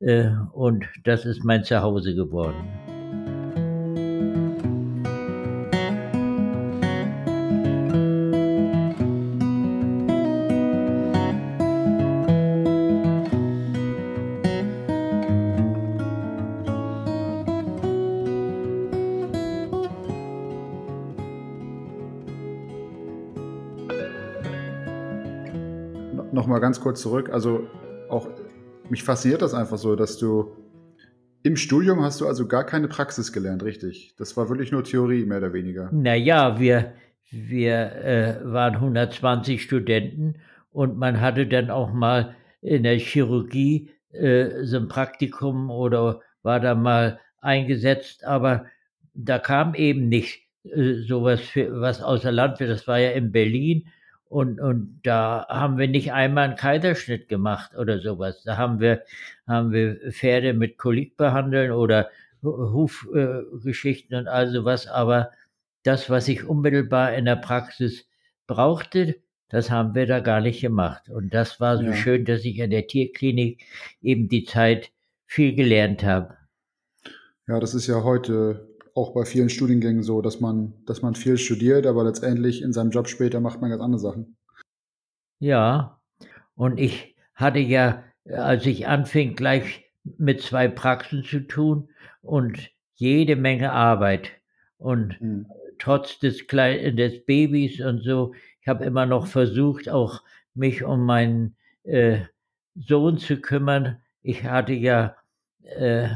Äh, 0.00 0.30
und 0.52 0.86
das 1.04 1.24
ist 1.24 1.44
mein 1.44 1.64
Zuhause 1.64 2.14
geworden. 2.14 2.68
Nochmal 26.32 26.60
ganz 26.60 26.80
kurz 26.80 27.00
zurück. 27.02 27.30
Also 27.30 27.66
mich 28.90 29.02
fasziniert 29.02 29.42
das 29.42 29.54
einfach 29.54 29.78
so, 29.78 29.96
dass 29.96 30.18
du 30.18 30.50
im 31.42 31.56
Studium 31.56 32.02
hast 32.02 32.20
du 32.20 32.26
also 32.26 32.46
gar 32.46 32.64
keine 32.64 32.88
Praxis 32.88 33.32
gelernt, 33.32 33.62
richtig? 33.62 34.14
Das 34.18 34.36
war 34.36 34.48
wirklich 34.48 34.72
nur 34.72 34.84
Theorie, 34.84 35.24
mehr 35.24 35.38
oder 35.38 35.52
weniger. 35.52 35.88
Naja, 35.90 36.60
wir, 36.60 36.92
wir 37.30 37.92
äh, 37.96 38.36
waren 38.44 38.74
120 38.74 39.62
Studenten 39.62 40.34
und 40.70 40.98
man 40.98 41.20
hatte 41.20 41.46
dann 41.46 41.70
auch 41.70 41.92
mal 41.92 42.34
in 42.60 42.82
der 42.82 42.98
Chirurgie 42.98 43.90
äh, 44.12 44.64
so 44.64 44.76
ein 44.76 44.88
Praktikum 44.88 45.70
oder 45.70 46.20
war 46.42 46.60
da 46.60 46.74
mal 46.74 47.20
eingesetzt, 47.40 48.24
aber 48.24 48.66
da 49.14 49.38
kam 49.38 49.74
eben 49.74 50.08
nicht 50.08 50.42
äh, 50.64 50.94
sowas 51.06 51.40
für, 51.40 51.80
was 51.80 52.02
außer 52.02 52.32
Landwirt. 52.32 52.70
Das 52.70 52.86
war 52.86 52.98
ja 52.98 53.10
in 53.12 53.32
Berlin 53.32 53.86
und, 54.30 54.60
und 54.60 55.00
da 55.02 55.44
haben 55.48 55.76
wir 55.76 55.88
nicht 55.88 56.12
einmal 56.12 56.44
einen 56.44 56.56
Kaiserschnitt 56.56 57.28
gemacht 57.28 57.76
oder 57.76 57.98
sowas. 57.98 58.44
Da 58.44 58.56
haben 58.56 58.78
wir, 58.78 59.02
haben 59.48 59.72
wir 59.72 59.96
Pferde 60.12 60.54
mit 60.54 60.78
Kolik 60.78 61.16
behandeln 61.16 61.72
oder 61.72 62.10
Hufgeschichten 62.40 64.14
äh, 64.14 64.18
und 64.20 64.28
all 64.28 64.48
sowas. 64.48 64.86
Aber 64.86 65.32
das, 65.82 66.08
was 66.10 66.28
ich 66.28 66.44
unmittelbar 66.44 67.12
in 67.14 67.24
der 67.24 67.36
Praxis 67.36 68.06
brauchte, 68.46 69.16
das 69.48 69.68
haben 69.68 69.96
wir 69.96 70.06
da 70.06 70.20
gar 70.20 70.40
nicht 70.40 70.60
gemacht. 70.60 71.10
Und 71.10 71.34
das 71.34 71.58
war 71.58 71.76
so 71.78 71.86
ja. 71.86 71.96
schön, 71.96 72.24
dass 72.24 72.44
ich 72.44 72.60
in 72.60 72.70
der 72.70 72.86
Tierklinik 72.86 73.64
eben 74.00 74.28
die 74.28 74.44
Zeit 74.44 74.92
viel 75.26 75.56
gelernt 75.56 76.04
habe. 76.04 76.36
Ja, 77.48 77.58
das 77.58 77.74
ist 77.74 77.88
ja 77.88 78.04
heute 78.04 78.69
auch 78.94 79.12
bei 79.14 79.24
vielen 79.24 79.50
Studiengängen 79.50 80.02
so, 80.02 80.20
dass 80.22 80.40
man, 80.40 80.74
dass 80.86 81.02
man 81.02 81.14
viel 81.14 81.38
studiert, 81.38 81.86
aber 81.86 82.04
letztendlich 82.04 82.62
in 82.62 82.72
seinem 82.72 82.90
Job 82.90 83.08
später 83.08 83.40
macht 83.40 83.60
man 83.60 83.70
ganz 83.70 83.82
andere 83.82 84.00
Sachen. 84.00 84.36
Ja, 85.38 86.00
und 86.54 86.78
ich 86.78 87.16
hatte 87.34 87.58
ja, 87.58 88.04
als 88.28 88.66
ich 88.66 88.86
anfing, 88.86 89.34
gleich 89.34 89.84
mit 90.18 90.42
zwei 90.42 90.68
Praxen 90.68 91.24
zu 91.24 91.40
tun 91.40 91.88
und 92.22 92.70
jede 92.94 93.36
Menge 93.36 93.72
Arbeit. 93.72 94.30
Und 94.76 95.20
mhm. 95.20 95.46
trotz 95.78 96.18
des, 96.18 96.46
Klein 96.46 96.96
des 96.96 97.24
Babys 97.24 97.80
und 97.80 98.02
so, 98.02 98.34
ich 98.60 98.68
habe 98.68 98.84
immer 98.84 99.06
noch 99.06 99.26
versucht, 99.26 99.88
auch 99.88 100.22
mich 100.54 100.84
um 100.84 101.06
meinen 101.06 101.56
äh, 101.84 102.20
Sohn 102.74 103.18
zu 103.18 103.38
kümmern. 103.38 104.02
Ich 104.22 104.44
hatte 104.44 104.74
ja 104.74 105.16
äh, 105.62 106.08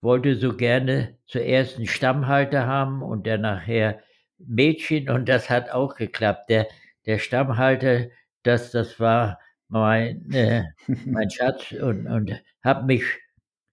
wollte 0.00 0.36
so 0.36 0.56
gerne 0.56 1.16
zuerst 1.26 1.76
einen 1.76 1.86
Stammhalter 1.86 2.66
haben 2.66 3.02
und 3.02 3.26
dann 3.26 3.42
nachher 3.42 4.02
Mädchen 4.38 5.08
und 5.10 5.28
das 5.28 5.50
hat 5.50 5.70
auch 5.70 5.96
geklappt. 5.96 6.48
Der, 6.50 6.66
der 7.06 7.18
Stammhalter, 7.18 8.06
das, 8.44 8.70
das 8.72 9.00
war 9.00 9.40
mein, 9.68 10.30
äh, 10.32 10.64
mein 11.06 11.30
Schatz 11.30 11.72
und, 11.72 12.06
und 12.06 12.32
habe 12.62 12.86
mich 12.86 13.02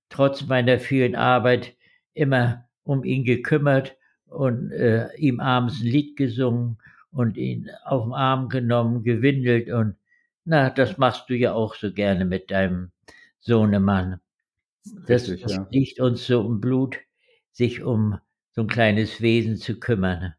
trotz 0.10 0.46
meiner 0.48 0.79
vielen 0.79 1.15
Arbeit 1.15 1.75
immer 2.13 2.65
um 2.84 3.03
ihn 3.03 3.24
gekümmert 3.24 3.96
und 4.27 4.72
äh, 4.72 5.08
ihm 5.17 5.39
abends 5.39 5.82
ein 5.82 5.88
Lied 5.88 6.17
gesungen 6.17 6.77
und 7.12 7.38
ihn 7.38 7.70
auf 7.84 8.03
den 8.03 8.13
Arm 8.13 8.50
genommen, 8.50 9.03
gewindelt 9.03 9.70
und 9.70 9.96
na, 10.46 10.70
das 10.70 10.98
machst 10.98 11.29
du 11.29 11.36
ja 11.36 11.53
auch 11.53 11.75
so 11.75 11.91
gerne 11.91 12.25
mit 12.25 12.51
deinem 12.51 12.91
Sohnemann. 13.39 14.20
Das, 15.08 15.24
Richtig, 15.24 15.44
das 15.44 15.54
ja. 15.54 15.68
liegt 15.72 16.00
uns 16.00 16.27
so 16.27 16.42
im 16.42 16.62
Blut, 16.62 16.98
sich 17.51 17.84
um 17.84 18.18
so 18.51 18.62
ein 18.62 18.68
kleines 18.68 19.22
Wesen 19.22 19.58
zu 19.58 19.80
kümmern. 19.80 20.34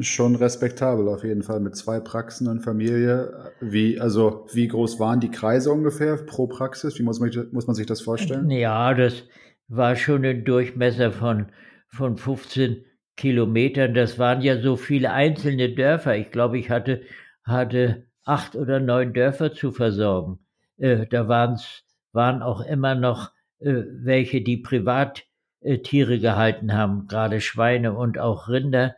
Schon 0.00 0.34
respektabel 0.34 1.08
auf 1.08 1.22
jeden 1.22 1.42
Fall 1.42 1.60
mit 1.60 1.76
zwei 1.76 2.00
Praxen 2.00 2.48
und 2.48 2.60
Familie. 2.60 3.52
Wie, 3.60 4.00
also, 4.00 4.46
wie 4.52 4.66
groß 4.66 4.98
waren 4.98 5.20
die 5.20 5.30
Kreise 5.30 5.70
ungefähr 5.70 6.16
pro 6.16 6.46
Praxis? 6.46 6.98
Wie 6.98 7.02
muss 7.02 7.20
man, 7.20 7.30
muss 7.52 7.66
man 7.66 7.76
sich 7.76 7.86
das 7.86 8.00
vorstellen? 8.00 8.50
Ja, 8.50 8.94
das 8.94 9.24
war 9.68 9.94
schon 9.96 10.24
ein 10.24 10.44
Durchmesser 10.44 11.12
von, 11.12 11.52
von 11.88 12.16
15 12.16 12.84
Kilometern. 13.16 13.94
Das 13.94 14.18
waren 14.18 14.42
ja 14.42 14.60
so 14.60 14.76
viele 14.76 15.12
einzelne 15.12 15.72
Dörfer. 15.74 16.16
Ich 16.16 16.30
glaube, 16.30 16.58
ich 16.58 16.70
hatte, 16.70 17.02
hatte 17.44 18.06
acht 18.24 18.56
oder 18.56 18.80
neun 18.80 19.12
Dörfer 19.12 19.52
zu 19.52 19.72
versorgen. 19.72 20.40
Äh, 20.78 21.06
da 21.06 21.28
waren's, 21.28 21.84
waren 22.12 22.42
auch 22.42 22.60
immer 22.60 22.94
noch 22.94 23.30
welche 23.64 24.42
die 24.42 24.56
Privattiere 24.56 26.18
gehalten 26.18 26.72
haben, 26.72 27.06
gerade 27.06 27.40
Schweine 27.40 27.94
und 27.94 28.18
auch 28.18 28.48
Rinder. 28.48 28.96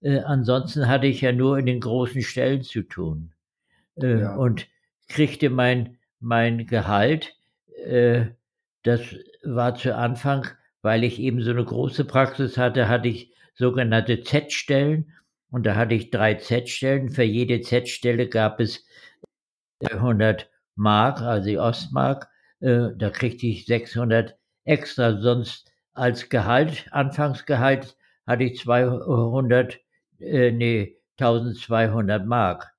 Äh, 0.00 0.20
ansonsten 0.20 0.88
hatte 0.88 1.06
ich 1.06 1.20
ja 1.20 1.32
nur 1.32 1.58
in 1.58 1.66
den 1.66 1.80
großen 1.80 2.22
Stellen 2.22 2.62
zu 2.62 2.82
tun 2.82 3.32
äh, 3.96 4.20
ja. 4.20 4.36
und 4.36 4.68
kriegte 5.08 5.50
mein, 5.50 5.98
mein 6.20 6.66
Gehalt. 6.66 7.34
das 8.82 9.00
war 9.42 9.74
zu 9.74 9.94
Anfang, 9.94 10.46
weil 10.80 11.04
ich 11.04 11.18
eben 11.18 11.42
so 11.42 11.50
eine 11.50 11.64
große 11.64 12.04
Praxis 12.06 12.56
hatte, 12.56 12.88
hatte 12.88 13.08
ich 13.08 13.34
sogenannte 13.54 14.22
Z-Stellen. 14.22 15.12
Und 15.50 15.66
da 15.66 15.76
hatte 15.76 15.94
ich 15.94 16.10
drei 16.10 16.34
Z-Stellen. 16.34 17.10
Für 17.10 17.22
jede 17.22 17.60
Z-Stelle 17.60 18.28
gab 18.28 18.60
es 18.60 18.86
100 19.80 20.50
Mark, 20.74 21.20
also 21.20 21.48
die 21.48 21.58
Ostmark. 21.58 22.28
Äh, 22.64 22.96
da 22.96 23.10
kriegte 23.10 23.46
ich 23.46 23.66
600 23.66 24.38
extra, 24.64 25.20
sonst 25.20 25.70
als 25.92 26.30
Gehalt, 26.30 26.86
Anfangsgehalt 26.92 27.96
hatte 28.26 28.44
ich 28.44 28.58
200, 28.58 29.78
äh, 30.18 30.50
nee, 30.50 30.96
1200 31.18 32.26
Mark. 32.26 32.72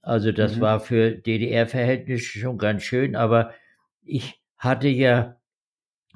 Also 0.00 0.30
das 0.30 0.56
mhm. 0.56 0.60
war 0.60 0.80
für 0.80 1.10
DDR-Verhältnisse 1.10 2.38
schon 2.38 2.56
ganz 2.56 2.84
schön, 2.84 3.16
aber 3.16 3.52
ich 4.04 4.40
hatte 4.56 4.86
ja 4.86 5.36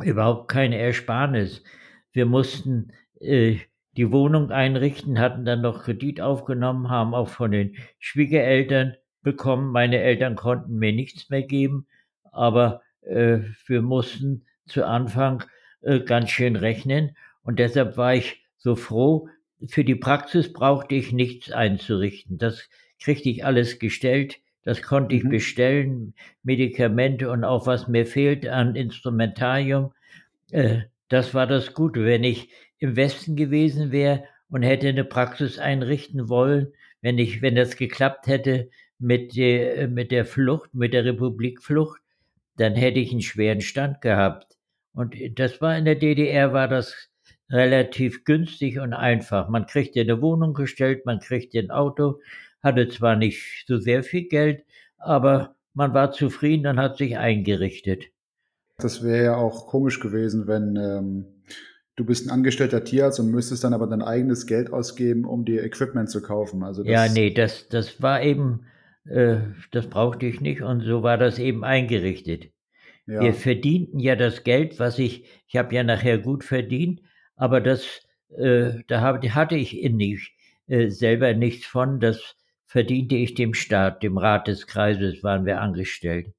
überhaupt 0.01 0.49
keine 0.49 0.79
Ersparnis. 0.79 1.65
Wir 2.13 2.27
mussten 2.27 2.93
äh, 3.21 3.59
die 3.97 4.13
Wohnung 4.13 4.53
einrichten, 4.53 5.19
hatten 5.19 5.45
dann 5.45 5.63
noch 5.63 5.83
Kredit 5.83 6.21
aufgenommen, 6.21 6.91
haben 6.91 7.13
auch 7.13 7.29
von 7.29 7.51
den 7.51 7.77
Schwiegereltern 7.99 8.95
bekommen. 9.23 9.73
Meine 9.73 9.99
Eltern 9.99 10.37
konnten 10.37 10.77
mir 10.77 10.93
nichts 10.93 11.29
mehr 11.29 11.43
geben, 11.43 11.89
aber 12.31 12.84
wir 13.07 13.83
mussten 13.83 14.45
zu 14.67 14.87
Anfang 14.87 15.45
äh, 15.83 16.01
ganz 16.01 16.31
schön 16.31 16.57
rechnen 16.57 17.17
und 17.43 17.59
deshalb 17.59 17.97
war 17.97 18.15
ich 18.15 18.43
so 18.57 18.75
froh. 18.75 19.29
Für 19.69 19.85
die 19.85 19.95
Praxis 19.95 20.53
brauchte 20.53 20.95
ich 20.95 21.13
nichts 21.13 21.53
einzurichten. 21.53 22.39
Das 22.39 22.69
kriegte 23.01 23.29
ich 23.29 23.45
alles 23.45 23.79
gestellt. 23.79 24.37
Das 24.63 24.83
konnte 24.83 25.15
ich 25.15 25.25
mhm. 25.25 25.29
bestellen, 25.29 26.15
Medikamente 26.43 27.31
und 27.31 27.45
auch 27.45 27.67
was 27.67 27.87
mir 27.87 28.07
fehlt 28.07 28.49
an 28.49 28.77
Instrumentarium. 28.77 29.93
Äh, 30.51 30.81
das 31.09 31.35
war 31.35 31.47
das 31.47 31.75
Gute. 31.75 32.05
Wenn 32.05 32.25
ich 32.25 32.49
im 32.79 32.97
Westen 32.97 33.37
gewesen 33.37 33.93
wäre 33.93 34.25
und 34.49 34.63
hätte 34.63 34.89
eine 34.89 35.05
Praxis 35.05 35.59
einrichten 35.59 36.31
wollen, 36.31 36.73
wenn 37.03 37.19
ich, 37.19 37.43
wenn 37.43 37.55
das 37.55 37.77
geklappt 37.77 38.27
hätte 38.27 38.71
mit 38.99 39.37
der, 39.37 39.89
mit 39.89 40.11
der 40.11 40.25
Flucht, 40.25 40.73
mit 40.75 40.95
der 40.95 41.05
Republikflucht, 41.05 42.01
dann 42.57 42.75
hätte 42.75 43.01
ich 43.01 43.11
einen 43.11 43.23
schweren 43.23 43.61
Stand 43.61 44.01
gehabt. 44.01 44.57
Und 44.93 45.15
das 45.37 45.61
war 45.61 45.77
in 45.77 45.85
der 45.85 45.97
DDR, 45.97 46.53
war 46.53 46.69
das 46.69 47.11
relativ 47.51 48.25
günstig 48.25 48.79
und 48.79 48.93
einfach. 48.93 49.49
Man 49.49 49.67
kriegte 49.67 50.01
eine 50.01 50.23
Wohnung 50.23 50.55
gestellt, 50.55 51.05
man 51.05 51.21
kriegte 51.21 51.59
ein 51.59 51.71
Auto, 51.71 52.21
hatte 52.63 52.89
zwar 52.89 53.17
nicht 53.17 53.65
so 53.67 53.79
sehr 53.79 54.03
viel 54.03 54.29
Geld, 54.29 54.65
aber 54.99 55.57
man 55.75 55.93
war 55.93 56.13
zufrieden 56.13 56.67
und 56.67 56.79
hat 56.79 56.97
sich 56.97 57.19
eingerichtet. 57.19 58.05
Das 58.79 59.03
wäre 59.03 59.25
ja 59.25 59.37
auch 59.37 59.67
komisch 59.67 60.01
gewesen, 60.01 60.47
wenn 60.47 60.77
ähm, 60.77 61.27
du 61.97 62.05
bist 62.05 62.27
ein 62.27 62.31
angestellter 62.31 62.83
Tierarzt 62.85 63.21
und 63.21 63.31
müsstest 63.31 63.65
dann 63.65 63.75
aber 63.75 63.87
dein 63.87 64.03
eigenes 64.03 64.47
Geld 64.47 64.73
ausgeben, 64.73 65.25
um 65.25 65.45
dir 65.45 65.63
Equipment 65.65 66.11
zu 66.11 66.23
kaufen. 66.23 66.63
Also 66.63 66.83
ja, 66.85 67.09
nee, 67.09 67.33
das, 67.33 67.69
das 67.69 68.03
war 68.03 68.23
eben, 68.23 68.67
äh, 69.07 69.37
das 69.71 69.89
brauchte 69.89 70.27
ich 70.27 70.41
nicht 70.41 70.63
und 70.63 70.81
so 70.81 71.03
war 71.03 71.19
das 71.19 71.39
eben 71.39 71.65
eingerichtet. 71.65 72.51
Ja. 73.07 73.21
Wir 73.21 73.35
verdienten 73.35 74.01
ja 74.01 74.17
das 74.17 74.45
Geld, 74.45 74.79
was 74.79 74.99
ich, 74.99 75.25
ich 75.47 75.57
habe 75.57 75.75
ja 75.75 75.83
nachher 75.83 76.19
gut 76.19 76.45
verdient, 76.45 77.03
aber 77.37 77.61
das, 77.61 78.01
äh, 78.37 78.73
da 78.87 79.01
hab, 79.03 79.23
hatte 79.23 79.57
ich 79.57 79.79
in 79.79 79.97
nicht, 79.97 80.33
äh, 80.67 80.89
selber 80.89 81.35
nichts 81.35 81.67
von, 81.67 82.01
das 82.01 82.37
verdiente 82.67 83.17
ich 83.17 83.35
dem 83.35 83.55
Staat, 83.55 84.03
dem 84.03 84.19
Rat 84.19 84.49
des 84.49 84.67
Kreises 84.67 85.23
waren 85.23 85.45
wir 85.45 85.61
angestellt. 85.61 86.33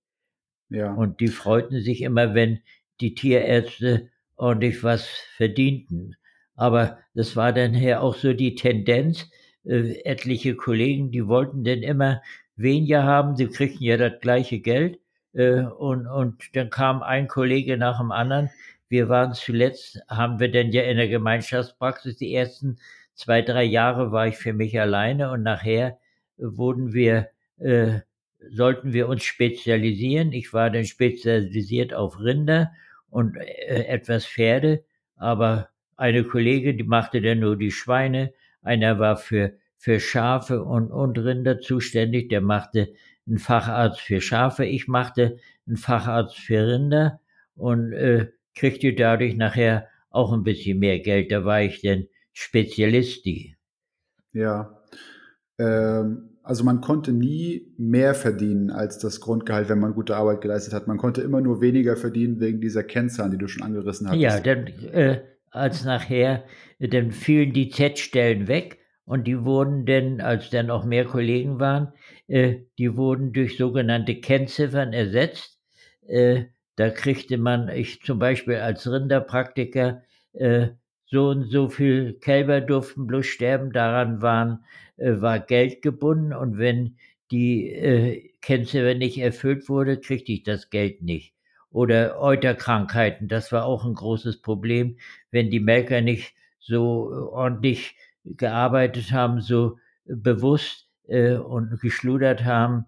Ja. 0.70 0.94
Und 0.94 1.20
die 1.20 1.28
freuten 1.28 1.82
sich 1.82 2.02
immer, 2.02 2.34
wenn 2.34 2.60
die 3.00 3.14
Tierärzte 3.14 4.10
ordentlich 4.36 4.84
was 4.84 5.08
verdienten. 5.38 6.16
Aber 6.56 6.98
das 7.14 7.36
war 7.36 7.54
dann 7.54 7.74
her 7.74 8.02
auch 8.02 8.16
so 8.16 8.34
die 8.34 8.56
Tendenz, 8.56 9.30
äh, 9.66 10.02
etliche 10.04 10.56
Kollegen, 10.56 11.12
die 11.12 11.28
wollten 11.28 11.64
denn 11.64 11.84
immer 11.84 12.22
weniger 12.56 13.04
haben, 13.04 13.36
sie 13.36 13.48
kriegten 13.48 13.84
ja 13.84 13.98
das 13.98 14.20
gleiche 14.22 14.60
Geld 14.60 15.00
äh, 15.34 15.62
und, 15.62 16.08
und 16.08 16.56
dann 16.56 16.70
kam 16.70 17.04
ein 17.04 17.28
Kollege 17.28 17.78
nach 17.78 18.00
dem 18.00 18.12
anderen. 18.12 18.50
Wir 18.88 19.10
waren 19.10 19.34
zuletzt, 19.34 20.00
haben 20.08 20.40
wir 20.40 20.50
denn 20.50 20.72
ja 20.72 20.84
in 20.84 20.98
der 20.98 21.08
Gemeinschaftspraxis, 21.08 22.18
die 22.18 22.34
ersten 22.34 22.78
zwei, 23.14 23.42
drei 23.42 23.64
Jahre 23.64 24.12
war 24.12 24.28
ich 24.28 24.38
für 24.38 24.54
mich 24.54 24.80
alleine 24.80 25.32
und 25.32 25.44
nachher 25.44 25.98
wurden 26.38 26.94
wir, 26.94 27.30
äh, 27.58 28.00
sollten 28.50 28.94
wir 28.94 29.08
uns 29.08 29.24
spezialisieren. 29.24 30.32
Ich 30.32 30.54
war 30.54 30.70
dann 30.70 30.86
spezialisiert 30.86 31.94
auf 31.94 32.20
Rinder 32.20 32.72
und 33.10 33.38
äh, 33.38 33.86
etwas 33.88 34.26
Pferde, 34.26 34.84
aber 35.16 35.70
eine 35.98 36.24
Kollegin, 36.24 36.78
die 36.78 36.84
machte 36.84 37.22
dann 37.22 37.40
nur 37.40 37.58
die 37.58 37.72
Schweine, 37.72 38.34
einer 38.66 39.00
war 39.00 39.18
für, 39.18 39.54
für 39.78 40.00
Schafe 40.00 40.64
und, 40.64 40.92
und 40.92 41.18
Rinder 41.18 41.60
zuständig, 41.60 42.30
der 42.30 42.42
machte 42.42 42.90
einen 43.28 43.40
Facharzt 43.40 44.02
für 44.02 44.22
Schafe, 44.22 44.66
ich 44.66 44.88
machte 44.88 45.38
einen 45.68 45.78
Facharzt 45.78 46.38
für 46.38 46.68
Rinder 46.68 47.20
und 47.56 47.94
äh, 47.94 48.28
kriegte 48.56 48.94
dadurch 48.94 49.36
nachher 49.36 49.88
auch 50.10 50.32
ein 50.32 50.44
bisschen 50.44 50.80
mehr 50.80 51.00
Geld. 51.00 51.32
Da 51.32 51.44
war 51.46 51.62
ich 51.62 51.82
dann 51.82 52.06
Spezialisti. 52.34 53.56
Ja. 54.34 54.82
Ähm, 55.58 56.30
also 56.44 56.64
man 56.64 56.80
konnte 56.82 57.12
nie 57.12 57.74
mehr 57.78 58.14
verdienen 58.14 58.70
als 58.70 59.00
das 59.00 59.20
Grundgehalt, 59.20 59.68
wenn 59.68 59.80
man 59.80 59.94
gute 59.94 60.16
Arbeit 60.16 60.42
geleistet 60.42 60.74
hat. 60.74 60.88
Man 60.88 60.98
konnte 60.98 61.22
immer 61.22 61.42
nur 61.42 61.60
weniger 61.60 61.96
verdienen 61.98 62.40
wegen 62.40 62.62
dieser 62.62 62.84
Kennzahlen, 62.84 63.32
die 63.32 63.38
du 63.38 63.48
schon 63.48 63.64
angerissen 63.64 64.08
hast. 64.08 64.18
Ja, 64.18 64.40
dann 64.40 64.68
äh, 64.68 65.22
als 65.56 65.84
nachher, 65.86 66.44
dann 66.80 67.12
fielen 67.12 67.54
die 67.54 67.70
Z-Stellen 67.70 68.48
weg 68.48 68.80
und 69.06 69.26
die 69.28 69.44
wurden 69.44 69.86
dann, 69.86 70.22
als 70.22 70.50
dann 70.50 70.70
auch 70.70 70.86
mehr 70.86 71.06
Kollegen 71.06 71.60
waren, 71.60 71.94
äh, 72.28 72.58
die 72.78 72.98
wurden 72.98 73.34
durch 73.34 73.58
sogenannte 73.58 74.16
Kennziffern 74.20 74.94
ersetzt. 74.94 75.60
Äh, 76.08 76.46
da 76.76 76.90
kriegte 76.90 77.38
man, 77.38 77.70
ich 77.70 78.02
zum 78.02 78.20
Beispiel 78.20 78.56
als 78.56 78.90
Rinderpraktiker, 78.90 80.04
äh, 80.34 80.70
so 81.06 81.30
und 81.30 81.50
so 81.52 81.70
viel 81.70 82.14
Kälber 82.20 82.62
durften 82.62 83.08
bloß 83.08 83.26
sterben, 83.28 83.72
daran 83.72 84.22
waren, 84.22 84.66
äh, 84.98 85.22
war 85.22 85.40
Geld 85.40 85.82
gebunden 85.82 86.34
und 86.34 86.58
wenn 86.58 86.98
die 87.32 87.70
äh, 87.70 88.32
Kennziffer 88.42 88.96
nicht 88.96 89.18
erfüllt 89.20 89.70
wurde, 89.70 90.00
kriegte 90.00 90.32
ich 90.32 90.44
das 90.44 90.70
Geld 90.70 91.02
nicht. 91.02 91.35
Oder 91.76 92.22
Euterkrankheiten, 92.22 93.28
das 93.28 93.52
war 93.52 93.66
auch 93.66 93.84
ein 93.84 93.96
großes 93.96 94.42
Problem, 94.42 94.98
wenn 95.32 95.50
die 95.50 95.60
Melker 95.60 96.00
nicht 96.00 96.34
so 96.58 97.30
ordentlich 97.34 97.98
gearbeitet 98.24 99.12
haben, 99.12 99.42
so 99.42 99.78
bewusst 100.06 100.88
äh, 101.10 101.34
und 101.34 101.82
geschludert 101.82 102.46
haben, 102.46 102.86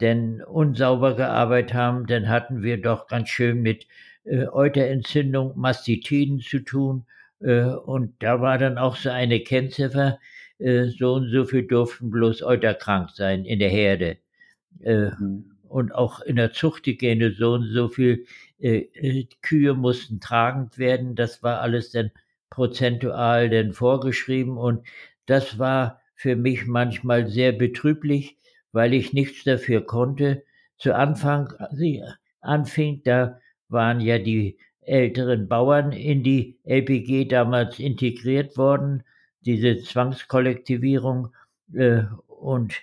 denn 0.00 0.42
unsauber 0.42 1.16
gearbeitet 1.16 1.74
haben, 1.74 2.06
dann 2.06 2.30
hatten 2.30 2.62
wir 2.62 2.80
doch 2.80 3.08
ganz 3.08 3.28
schön 3.28 3.60
mit 3.60 3.86
äh, 4.24 4.46
Euterentzündung, 4.46 5.52
Mastitiden 5.58 6.40
zu 6.40 6.60
tun. 6.60 7.04
Äh, 7.40 7.64
und 7.64 8.14
da 8.22 8.40
war 8.40 8.56
dann 8.56 8.78
auch 8.78 8.96
so 8.96 9.10
eine 9.10 9.40
Kennziffer, 9.40 10.18
äh, 10.58 10.86
so 10.86 11.12
und 11.12 11.30
so 11.30 11.44
viel 11.44 11.66
durften 11.66 12.10
bloß 12.10 12.42
euterkrank 12.42 13.10
sein 13.10 13.44
in 13.44 13.58
der 13.58 13.68
Herde. 13.68 14.16
Äh, 14.82 15.10
mhm. 15.10 15.49
Und 15.70 15.94
auch 15.94 16.20
in 16.20 16.34
der 16.34 16.52
Zuchthygiene 16.52 17.30
so 17.30 17.52
und 17.52 17.72
so 17.72 17.88
viel 17.88 18.26
äh, 18.58 18.88
äh, 18.92 19.28
Kühe 19.40 19.74
mussten 19.74 20.18
tragend 20.20 20.78
werden. 20.78 21.14
Das 21.14 21.44
war 21.44 21.60
alles 21.60 21.92
dann 21.92 22.10
prozentual 22.50 23.48
denn 23.48 23.72
vorgeschrieben 23.72 24.58
und 24.58 24.84
das 25.26 25.60
war 25.60 26.02
für 26.16 26.34
mich 26.34 26.66
manchmal 26.66 27.28
sehr 27.28 27.52
betrüblich, 27.52 28.36
weil 28.72 28.92
ich 28.94 29.12
nichts 29.12 29.44
dafür 29.44 29.86
konnte. 29.86 30.42
Zu 30.76 30.96
Anfang, 30.96 31.52
sie 31.70 32.02
anfing, 32.40 33.02
da 33.04 33.38
waren 33.68 34.00
ja 34.00 34.18
die 34.18 34.58
älteren 34.80 35.46
Bauern 35.46 35.92
in 35.92 36.24
die 36.24 36.58
LPG 36.64 37.26
damals 37.26 37.78
integriert 37.78 38.56
worden, 38.56 39.04
diese 39.42 39.78
Zwangskollektivierung 39.78 41.28
äh, 41.74 42.02
und 42.26 42.74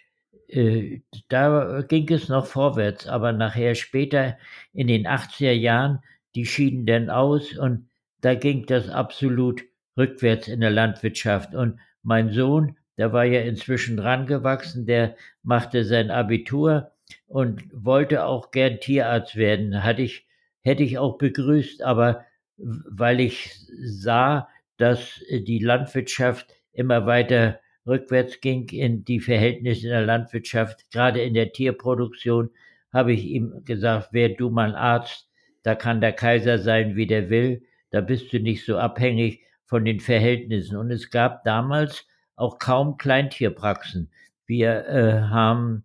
äh, 0.48 1.02
da 1.30 1.82
ging 1.82 2.10
es 2.12 2.30
noch 2.30 2.46
vorwärts, 2.46 3.08
aber 3.08 3.34
nachher 3.34 3.76
später 3.76 4.38
in 4.74 4.88
den 4.88 5.08
80er 5.08 5.52
Jahren, 5.52 6.00
die 6.36 6.46
schieden 6.46 6.86
dann 6.86 7.10
aus 7.10 7.58
und 7.58 7.90
da 8.22 8.36
ging 8.36 8.66
das 8.66 8.90
absolut 8.90 9.64
rückwärts 9.98 10.48
in 10.48 10.62
der 10.62 10.70
Landwirtschaft. 10.70 11.56
Und 11.56 11.80
mein 12.04 12.32
Sohn, 12.32 12.78
der 12.98 13.14
war 13.14 13.26
ja 13.26 13.42
inzwischen 13.42 14.00
rangewachsen, 14.00 14.86
der 14.86 15.16
machte 15.44 15.84
sein 15.84 16.12
Abitur 16.12 16.92
und 17.28 17.64
wollte 17.74 18.26
auch 18.26 18.52
gern 18.52 18.80
Tierarzt 18.80 19.36
werden. 19.36 19.84
Hatte 19.84 20.02
ich, 20.02 20.28
hätte 20.62 20.84
ich 20.84 20.98
auch 20.98 21.18
begrüßt, 21.18 21.84
aber 21.84 22.26
weil 22.58 23.20
ich 23.20 23.56
sah, 23.80 24.50
dass 24.78 25.22
die 25.30 25.60
Landwirtschaft 25.60 26.54
immer 26.72 27.06
weiter 27.06 27.60
rückwärts 27.88 28.42
ging 28.42 28.68
in 28.70 29.06
die 29.06 29.20
Verhältnisse 29.20 29.88
in 29.88 29.94
der 29.94 30.06
Landwirtschaft, 30.06 30.92
gerade 30.92 31.22
in 31.22 31.34
der 31.34 31.52
Tierproduktion, 31.52 32.50
habe 32.92 33.14
ich 33.14 33.26
ihm 33.26 33.64
gesagt, 33.66 34.10
wer 34.12 34.30
du 34.30 34.50
mal 34.50 34.76
Arzt, 34.76 35.30
da 35.64 35.76
kann 35.76 36.02
der 36.02 36.14
Kaiser 36.14 36.60
sein, 36.60 36.96
wie 36.96 37.08
der 37.08 37.30
will 37.30 37.62
da 37.90 38.02
bist 38.02 38.34
du 38.34 38.40
nicht 38.40 38.66
so 38.66 38.78
abhängig 38.78 39.42
von 39.66 39.86
den 39.86 40.00
Verhältnissen. 40.00 40.78
Und 40.78 40.92
es 40.92 41.10
gab 41.10 41.44
damals 41.44 42.06
auch 42.36 42.60
kaum 42.60 42.98
Kleintierpraxen. 42.98 44.12
Wir 44.46 44.86
äh, 44.88 45.22
haben, 45.22 45.84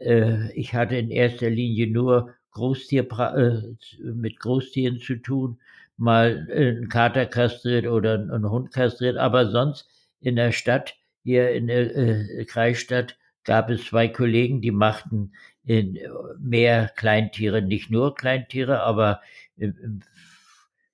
äh, 0.00 0.52
ich 0.52 0.74
hatte 0.74 0.96
in 0.96 1.10
erster 1.10 1.50
Linie 1.50 1.88
nur 1.88 2.34
Großtier, 2.52 3.06
äh, 3.34 4.02
mit 4.02 4.38
Großtieren 4.40 5.00
zu 5.00 5.16
tun, 5.16 5.58
mal 5.96 6.46
ein 6.50 6.88
Kater 6.88 7.26
kastriert 7.26 7.86
oder 7.86 8.14
ein 8.14 8.48
Hund 8.48 8.72
kastriert, 8.72 9.16
aber 9.16 9.50
sonst 9.50 9.88
in 10.20 10.36
der 10.36 10.52
Stadt, 10.52 10.94
hier 11.22 11.50
in 11.50 11.66
der 11.66 11.96
äh, 11.96 12.44
Kreisstadt, 12.44 13.16
gab 13.44 13.70
es 13.70 13.86
zwei 13.86 14.08
Kollegen, 14.08 14.60
die 14.60 14.70
machten 14.70 15.32
in 15.64 15.98
mehr 16.38 16.90
Kleintiere, 16.96 17.62
nicht 17.62 17.90
nur 17.90 18.14
Kleintiere, 18.14 18.80
aber 18.80 19.20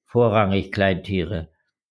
vorrangig 0.05 0.73
Kleintiere. 0.73 1.49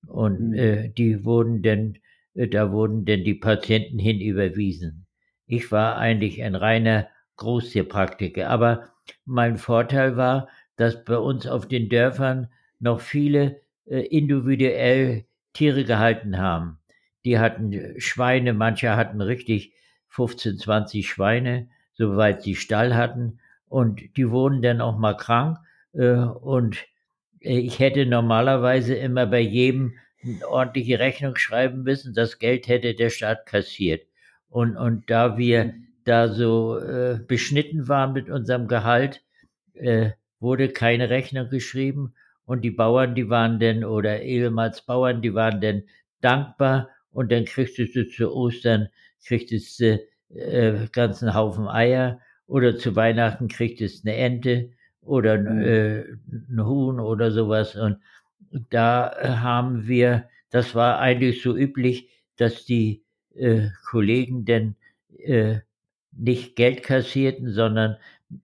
Und 0.08 0.50
mhm. 0.50 0.54
äh, 0.54 0.89
die 0.89 1.26
wurden 1.26 1.62
denn, 1.62 1.98
äh, 2.34 2.48
da 2.48 2.71
wurden 2.71 3.06
denn 3.06 3.24
die 3.24 3.34
Patienten 3.34 4.00
hin 4.00 4.21
überwiesen. 4.21 5.06
Ich 5.48 5.71
war 5.71 5.98
eigentlich 5.98 6.43
ein 6.43 6.56
reiner 6.56 7.08
Großtierpraktiker, 7.38 8.50
aber 8.50 8.89
mein 9.26 9.58
Vorteil 9.58 10.17
war, 10.17 10.48
dass 10.78 11.04
bei 11.04 11.17
uns 11.17 11.48
auf 11.48 11.67
den 11.67 11.89
Dörfern 11.89 12.50
noch 12.80 13.02
viele 13.02 13.62
äh, 13.86 14.00
individuell 14.00 15.26
Tiere 15.54 15.86
gehalten 15.86 16.38
haben. 16.38 16.80
Die 17.26 17.40
hatten 17.40 18.00
Schweine, 18.00 18.54
manche 18.54 18.96
hatten 18.96 19.20
richtig 19.20 19.74
15, 20.10 20.58
20 20.60 21.10
Schweine, 21.10 21.68
soweit 21.94 22.44
sie 22.44 22.56
Stall 22.56 22.96
hatten. 22.96 23.40
Und 23.68 24.16
die 24.16 24.30
wurden 24.30 24.62
dann 24.62 24.80
auch 24.80 24.98
mal 24.98 25.18
krank. 25.18 25.58
Äh, 25.94 26.14
und 26.14 26.78
äh, 27.42 27.58
ich 27.60 27.80
hätte 27.80 28.06
normalerweise 28.06 28.96
immer 28.96 29.26
bei 29.26 29.42
jedem 29.42 29.96
eine 30.24 30.48
ordentliche 30.48 31.00
Rechnung 31.00 31.36
schreiben 31.36 31.84
müssen. 31.84 32.14
Das 32.14 32.40
Geld 32.40 32.68
hätte 32.68 32.94
der 32.94 33.10
Staat 33.10 33.46
kassiert. 33.46 34.08
Und, 34.50 34.78
und 34.78 35.10
da 35.10 35.38
wir 35.38 35.74
da 36.06 36.30
so 36.30 36.78
äh, 36.78 37.20
beschnitten 37.28 37.88
waren 37.88 38.14
mit 38.14 38.30
unserem 38.30 38.68
Gehalt, 38.68 39.24
äh, 39.74 40.12
wurde 40.40 40.70
keine 40.70 41.10
Rechnung 41.10 41.50
geschrieben. 41.50 42.14
Und 42.46 42.62
die 42.62 42.72
Bauern, 42.72 43.16
die 43.16 43.30
waren 43.30 43.60
denn, 43.60 43.84
oder 43.84 44.22
ehemals 44.22 44.84
Bauern, 44.84 45.22
die 45.22 45.34
waren 45.34 45.62
denn 45.62 45.84
dankbar. 46.22 46.90
Und 47.15 47.32
dann 47.32 47.45
kriegtest 47.45 47.95
du 47.95 48.08
zu 48.10 48.36
Ostern, 48.36 48.89
kriegtest 49.25 49.80
du 49.80 50.01
äh, 50.34 50.88
ganzen 50.91 51.34
Haufen 51.34 51.69
Eier. 51.69 52.19
Oder 52.45 52.78
zu 52.78 52.93
Weihnachten 52.97 53.47
kriegtest 53.47 54.04
du 54.04 54.10
eine 54.10 54.17
Ente 54.17 54.71
oder 55.01 55.38
mhm. 55.38 55.62
äh, 55.62 55.99
ein 56.49 56.65
Huhn 56.65 56.99
oder 56.99 57.32
sowas. 57.32 57.78
Und 57.78 57.99
da 58.69 59.15
haben 59.41 59.88
wir, 59.88 60.28
das 60.49 60.75
war 60.75 60.99
eigentlich 60.99 61.41
so 61.41 61.56
üblich, 61.56 62.10
dass 62.36 62.65
die 62.65 63.01
äh, 63.34 63.69
Kollegen 63.89 64.43
denn 64.43 64.75
äh, 65.17 65.60
nicht 66.12 66.58
Geld 66.58 66.84
kassierten, 66.84 67.49
sondern 67.49 67.95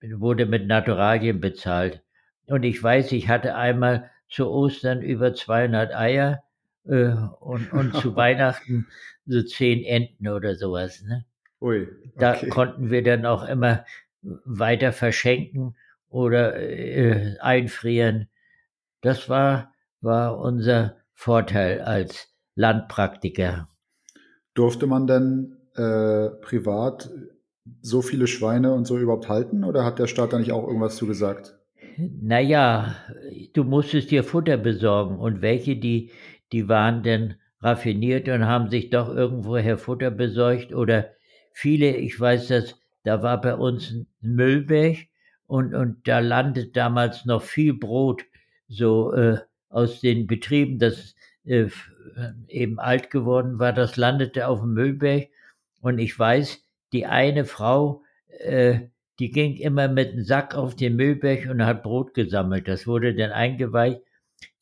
wurde 0.02 0.46
mit 0.46 0.66
Naturalien 0.66 1.40
bezahlt. 1.40 2.00
Und 2.46 2.62
ich 2.62 2.82
weiß, 2.82 3.12
ich 3.12 3.28
hatte 3.28 3.54
einmal 3.54 4.10
zu 4.30 4.48
Ostern 4.48 5.02
über 5.02 5.34
200 5.34 5.94
Eier 5.94 6.41
äh, 6.84 7.14
und, 7.40 7.72
und 7.72 7.94
zu 7.96 8.16
Weihnachten 8.16 8.86
so 9.26 9.42
zehn 9.42 9.84
Enten 9.84 10.28
oder 10.28 10.54
sowas. 10.56 11.02
Ne? 11.02 11.24
Ui, 11.60 11.82
okay. 11.82 12.12
Da 12.16 12.34
konnten 12.48 12.90
wir 12.90 13.02
dann 13.02 13.26
auch 13.26 13.46
immer 13.46 13.84
weiter 14.22 14.92
verschenken 14.92 15.76
oder 16.08 16.56
äh, 16.56 17.36
einfrieren. 17.40 18.28
Das 19.00 19.28
war, 19.28 19.72
war 20.00 20.38
unser 20.38 20.96
Vorteil 21.14 21.80
als 21.80 22.28
Landpraktiker. 22.54 23.68
Durfte 24.54 24.86
man 24.86 25.06
denn 25.06 25.56
äh, 25.74 26.28
privat 26.40 27.10
so 27.80 28.02
viele 28.02 28.26
Schweine 28.26 28.74
und 28.74 28.86
so 28.86 28.98
überhaupt 28.98 29.28
halten 29.28 29.64
oder 29.64 29.84
hat 29.84 29.98
der 29.98 30.06
Staat 30.06 30.32
da 30.32 30.38
nicht 30.38 30.52
auch 30.52 30.66
irgendwas 30.66 30.96
zu 30.96 31.06
gesagt? 31.06 31.58
Naja, 31.96 32.96
du 33.52 33.64
musstest 33.64 34.10
dir 34.10 34.24
Futter 34.24 34.56
besorgen 34.56 35.18
und 35.18 35.42
welche, 35.42 35.76
die, 35.76 36.10
die 36.52 36.68
waren 36.68 37.02
denn 37.02 37.34
raffiniert 37.60 38.28
und 38.28 38.46
haben 38.46 38.68
sich 38.68 38.90
doch 38.90 39.14
irgendwoher 39.14 39.78
Futter 39.78 40.10
besorgt 40.10 40.72
oder 40.74 41.10
viele, 41.52 41.96
ich 41.96 42.18
weiß 42.18 42.48
das, 42.48 42.78
da 43.04 43.22
war 43.22 43.40
bei 43.40 43.54
uns 43.54 43.92
ein 43.92 44.06
Müllberg 44.20 44.96
und, 45.46 45.74
und 45.74 46.06
da 46.06 46.18
landet 46.18 46.76
damals 46.76 47.24
noch 47.24 47.42
viel 47.42 47.74
Brot 47.74 48.24
so 48.68 49.12
äh, 49.12 49.38
aus 49.68 50.00
den 50.00 50.26
Betrieben, 50.26 50.78
das 50.78 51.14
äh, 51.44 51.68
eben 52.48 52.78
alt 52.78 53.10
geworden 53.10 53.58
war, 53.58 53.72
das 53.72 53.96
landete 53.96 54.48
auf 54.48 54.60
dem 54.60 54.74
Müllberg 54.74 55.28
und 55.80 55.98
ich 55.98 56.18
weiß, 56.18 56.62
die 56.92 57.06
eine 57.06 57.44
Frau, 57.44 58.02
äh, 58.38 58.80
die 59.18 59.30
ging 59.30 59.56
immer 59.56 59.88
mit 59.88 60.12
einem 60.12 60.24
Sack 60.24 60.54
auf 60.54 60.74
den 60.74 60.96
Müllberg 60.96 61.48
und 61.48 61.64
hat 61.64 61.82
Brot 61.82 62.14
gesammelt. 62.14 62.66
Das 62.66 62.86
wurde 62.86 63.14
dann 63.14 63.30
eingeweicht. 63.30 64.00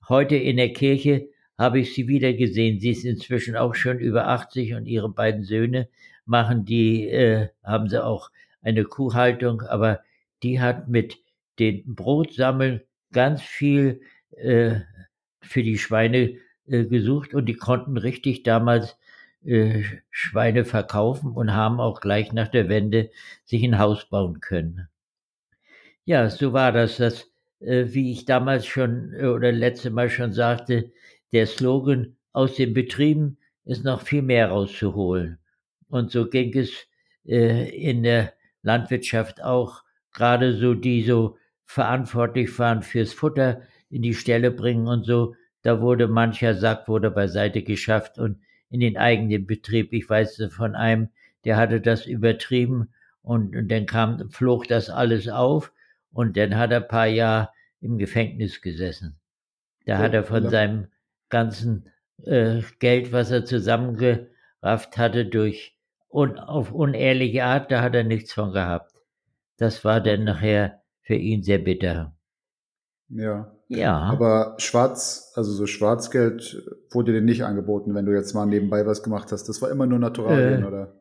Heute 0.09 0.37
in 0.37 0.57
der 0.57 0.73
Kirche 0.73 1.29
habe 1.61 1.79
ich 1.79 1.93
sie 1.93 2.09
wieder 2.09 2.33
gesehen. 2.33 2.81
Sie 2.81 2.89
ist 2.89 3.05
inzwischen 3.05 3.55
auch 3.55 3.75
schon 3.75 3.99
über 3.99 4.29
80 4.29 4.73
und 4.75 4.87
ihre 4.87 5.11
beiden 5.11 5.45
Söhne 5.45 5.89
machen 6.25 6.65
die, 6.65 7.07
äh, 7.07 7.51
haben 7.63 7.87
sie 7.91 8.03
auch 8.03 8.31
eine 8.63 8.85
Kuhhaltung, 8.85 9.61
aber 9.61 10.01
die 10.43 10.59
hat 10.59 10.89
mit 10.89 11.19
den 11.59 11.95
Brotsammeln 11.95 12.81
ganz 13.13 13.43
viel 13.43 14.01
äh, 14.39 14.77
für 15.43 15.63
die 15.63 15.77
Schweine 15.77 16.39
äh, 16.67 16.85
gesucht 16.87 17.35
und 17.35 17.45
die 17.45 17.57
konnten 17.57 17.99
richtig 17.99 18.43
damals 18.43 18.97
äh, 19.45 19.83
Schweine 20.11 20.65
verkaufen 20.65 21.33
und 21.33 21.53
haben 21.53 21.79
auch 21.79 22.01
gleich 22.01 22.33
nach 22.33 22.49
der 22.49 22.71
Wende 22.71 23.11
sich 23.45 23.63
ein 23.65 23.79
Haus 23.79 24.07
bauen 24.07 24.41
können. 24.41 24.89
Ja, 26.07 26.31
so 26.31 26.55
war 26.55 26.73
das. 26.73 26.97
Das, 26.97 27.31
äh, 27.61 27.85
wie 27.89 28.13
ich 28.13 28.25
damals 28.25 28.65
schon 28.65 29.13
äh, 29.13 29.27
oder 29.27 29.53
letzte 29.53 29.91
Mal 29.91 30.09
schon 30.09 30.33
sagte, 30.33 30.91
der 31.33 31.47
Slogan 31.47 32.17
aus 32.33 32.55
den 32.57 32.75
Betrieben 32.75 33.39
ist 33.65 33.85
noch 33.85 34.03
viel 34.03 34.23
mehr 34.23 34.49
rauszuholen. 34.49 35.39
Und 35.89 36.11
so 36.11 36.29
ging 36.29 36.57
es 36.57 36.71
äh, 37.27 37.69
in 37.71 38.03
der 38.03 38.33
Landwirtschaft 38.63 39.43
auch, 39.43 39.83
gerade 40.13 40.57
so, 40.57 40.75
die 40.75 41.03
so 41.03 41.37
verantwortlich 41.65 42.59
waren 42.59 42.83
fürs 42.83 43.13
Futter 43.13 43.63
in 43.91 44.03
die 44.03 44.15
Stelle 44.15 44.51
bringen 44.51 44.89
und 44.89 45.05
so, 45.05 45.35
da 45.63 45.81
wurde 45.81 46.09
mancher 46.09 46.55
Sack 46.55 46.89
wurde 46.89 47.11
beiseite 47.11 47.63
geschafft 47.63 48.19
und 48.19 48.41
in 48.71 48.81
den 48.81 48.97
eigenen 48.97 49.47
Betrieb. 49.47 49.93
Ich 49.93 50.09
weiß 50.09 50.43
von 50.51 50.75
einem, 50.75 51.11
der 51.45 51.57
hatte 51.57 51.81
das 51.81 52.07
übertrieben 52.07 52.89
und, 53.23 53.55
und 53.55 53.69
dann 53.69 53.87
kam, 53.87 54.31
flog 54.31 54.67
das 54.69 54.89
alles 54.89 55.29
auf 55.29 55.73
und 56.13 56.37
dann 56.37 56.57
hat 56.57 56.71
er 56.71 56.83
ein 56.83 56.89
paar 56.89 57.07
Jahre 57.07 57.51
im 57.81 57.99
Gefängnis 57.99 58.61
gesessen. 58.61 59.19
Da 59.87 59.97
oh, 59.97 59.99
hat 59.99 60.15
er 60.15 60.25
von 60.25 60.45
ja. 60.45 60.51
seinem 60.51 60.87
ganzen 61.31 61.89
äh, 62.25 62.63
Geld, 62.79 63.13
was 63.13 63.31
er 63.31 63.45
zusammengerafft 63.45 64.99
hatte, 64.99 65.27
durch 65.27 65.77
und 66.09 66.39
auf 66.39 66.73
unehrliche 66.73 67.45
Art, 67.45 67.71
da 67.71 67.83
hat 67.83 67.95
er 67.95 68.05
nichts 68.05 68.33
von 68.33 68.53
gehabt. 68.53 68.93
Das 69.57 69.85
war 69.85 70.01
dann 70.01 70.25
nachher 70.25 70.83
für 71.03 71.15
ihn 71.15 71.43
sehr 71.43 71.59
bitter. 71.59 72.15
Ja. 73.09 73.53
Ja. 73.69 73.99
Aber 73.99 74.57
schwarz, 74.59 75.33
also 75.37 75.53
so 75.53 75.67
Schwarzgeld 75.67 76.67
wurde 76.91 77.13
dir 77.13 77.21
nicht 77.21 77.45
angeboten, 77.45 77.95
wenn 77.95 78.05
du 78.05 78.13
jetzt 78.13 78.35
mal 78.35 78.47
nebenbei 78.47 78.85
was 78.85 79.05
gemacht 79.05 79.31
hast. 79.31 79.49
Das 79.49 79.63
war 79.63 79.71
immer 79.71 79.87
nur 79.87 80.01
Naturalien, 80.01 80.65
äh, 80.65 80.67
oder? 80.67 80.95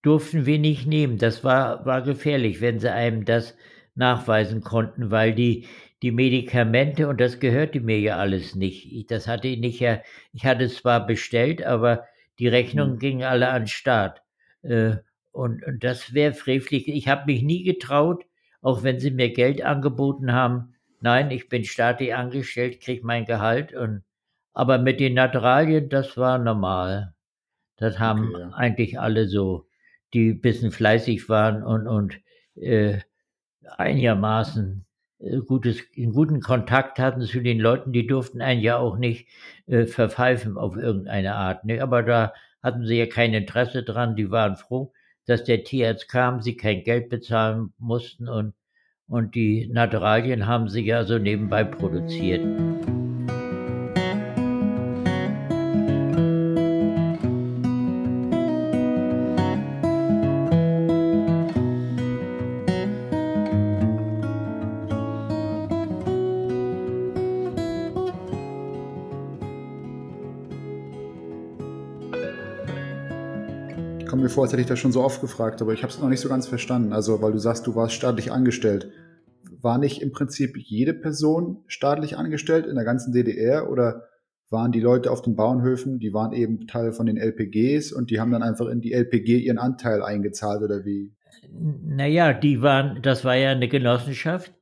Durften 0.00 0.46
wir 0.46 0.58
nicht 0.58 0.86
nehmen. 0.86 1.18
Das 1.18 1.44
war, 1.44 1.84
war 1.84 2.00
gefährlich, 2.00 2.62
wenn 2.62 2.78
sie 2.78 2.90
einem 2.90 3.26
das 3.26 3.54
nachweisen 3.94 4.62
konnten, 4.62 5.10
weil 5.10 5.34
die, 5.34 5.66
die 6.04 6.12
Medikamente, 6.12 7.08
und 7.08 7.18
das 7.20 7.40
gehörte 7.40 7.80
mir 7.80 7.98
ja 7.98 8.18
alles 8.18 8.54
nicht. 8.54 8.92
Ich, 8.92 9.06
das 9.06 9.26
hatte 9.26 9.48
ich 9.48 9.58
nicht 9.58 9.80
ja, 9.80 10.00
ich 10.32 10.44
hatte 10.44 10.64
es 10.64 10.76
zwar 10.76 11.06
bestellt, 11.06 11.64
aber 11.64 12.04
die 12.38 12.48
Rechnungen 12.48 12.94
hm. 12.94 12.98
gingen 12.98 13.22
alle 13.24 13.48
an 13.48 13.62
den 13.62 13.68
Staat. 13.68 14.22
Äh, 14.62 14.96
und, 15.32 15.64
und 15.64 15.82
das 15.82 16.12
wäre 16.12 16.34
frevelig. 16.34 16.88
Ich 16.88 17.08
habe 17.08 17.32
mich 17.32 17.42
nie 17.42 17.64
getraut, 17.64 18.24
auch 18.60 18.82
wenn 18.82 19.00
sie 19.00 19.10
mir 19.10 19.32
Geld 19.32 19.62
angeboten 19.62 20.32
haben, 20.32 20.74
Nein, 21.04 21.30
ich 21.32 21.50
bin 21.50 21.66
staatlich 21.66 22.14
angestellt, 22.14 22.80
kriege 22.80 23.04
mein 23.04 23.26
Gehalt 23.26 23.74
und 23.74 24.04
aber 24.54 24.78
mit 24.78 25.00
den 25.00 25.12
Naturalien, 25.12 25.90
das 25.90 26.16
war 26.16 26.38
normal. 26.38 27.14
Das 27.76 27.98
haben 27.98 28.30
okay, 28.30 28.40
ja. 28.40 28.50
eigentlich 28.54 28.98
alle 28.98 29.28
so, 29.28 29.66
die 30.14 30.30
ein 30.30 30.40
bisschen 30.40 30.70
fleißig 30.72 31.28
waren 31.28 31.62
und, 31.62 31.86
und 31.86 32.18
äh, 32.54 33.00
einigermaßen 33.76 34.83
gutes, 35.46 35.82
einen 35.96 36.12
guten 36.12 36.40
Kontakt 36.40 36.98
hatten 36.98 37.22
zu 37.22 37.40
den 37.40 37.58
Leuten, 37.58 37.92
die 37.92 38.06
durften 38.06 38.40
einen 38.40 38.60
ja 38.60 38.78
auch 38.78 38.98
nicht 38.98 39.28
äh, 39.66 39.86
verpfeifen 39.86 40.56
auf 40.56 40.76
irgendeine 40.76 41.34
Art. 41.34 41.64
Ne? 41.64 41.80
Aber 41.80 42.02
da 42.02 42.32
hatten 42.62 42.86
sie 42.86 42.98
ja 42.98 43.06
kein 43.06 43.34
Interesse 43.34 43.82
dran, 43.82 44.16
die 44.16 44.30
waren 44.30 44.56
froh, 44.56 44.92
dass 45.26 45.44
der 45.44 45.64
Tierarzt 45.64 46.08
kam, 46.08 46.40
sie 46.40 46.56
kein 46.56 46.82
Geld 46.82 47.08
bezahlen 47.08 47.72
mussten 47.78 48.28
und 48.28 48.54
und 49.06 49.34
die 49.34 49.68
Naturalien 49.70 50.46
haben 50.46 50.68
sie 50.68 50.80
ja 50.80 51.04
so 51.04 51.18
nebenbei 51.18 51.62
produziert. 51.62 52.42
Als 74.44 74.52
hätte 74.52 74.62
ich 74.62 74.68
das 74.68 74.78
schon 74.78 74.92
so 74.92 75.02
oft 75.02 75.20
gefragt, 75.20 75.60
aber 75.60 75.72
ich 75.72 75.82
habe 75.82 75.92
es 75.92 75.98
noch 75.98 76.08
nicht 76.08 76.20
so 76.20 76.28
ganz 76.28 76.46
verstanden. 76.46 76.92
Also, 76.92 77.20
weil 77.20 77.32
du 77.32 77.38
sagst, 77.38 77.66
du 77.66 77.74
warst 77.74 77.94
staatlich 77.94 78.30
angestellt. 78.30 78.90
War 79.60 79.78
nicht 79.78 80.02
im 80.02 80.12
Prinzip 80.12 80.56
jede 80.56 80.94
Person 80.94 81.64
staatlich 81.66 82.16
angestellt 82.16 82.66
in 82.66 82.76
der 82.76 82.84
ganzen 82.84 83.12
DDR 83.12 83.70
oder 83.70 84.04
waren 84.50 84.72
die 84.72 84.80
Leute 84.80 85.10
auf 85.10 85.22
den 85.22 85.36
Bauernhöfen, 85.36 85.98
die 85.98 86.12
waren 86.12 86.32
eben 86.32 86.66
Teil 86.66 86.92
von 86.92 87.06
den 87.06 87.16
LPGs 87.16 87.92
und 87.92 88.10
die 88.10 88.20
haben 88.20 88.30
dann 88.30 88.42
einfach 88.42 88.66
in 88.66 88.80
die 88.80 88.92
LPG 88.92 89.38
ihren 89.38 89.58
Anteil 89.58 90.02
eingezahlt 90.02 90.62
oder 90.62 90.84
wie? 90.84 91.12
Naja, 91.50 92.32
die 92.32 92.62
waren, 92.62 93.00
das 93.02 93.24
war 93.24 93.34
ja 93.34 93.50
eine 93.50 93.68
Genossenschaft, 93.68 94.52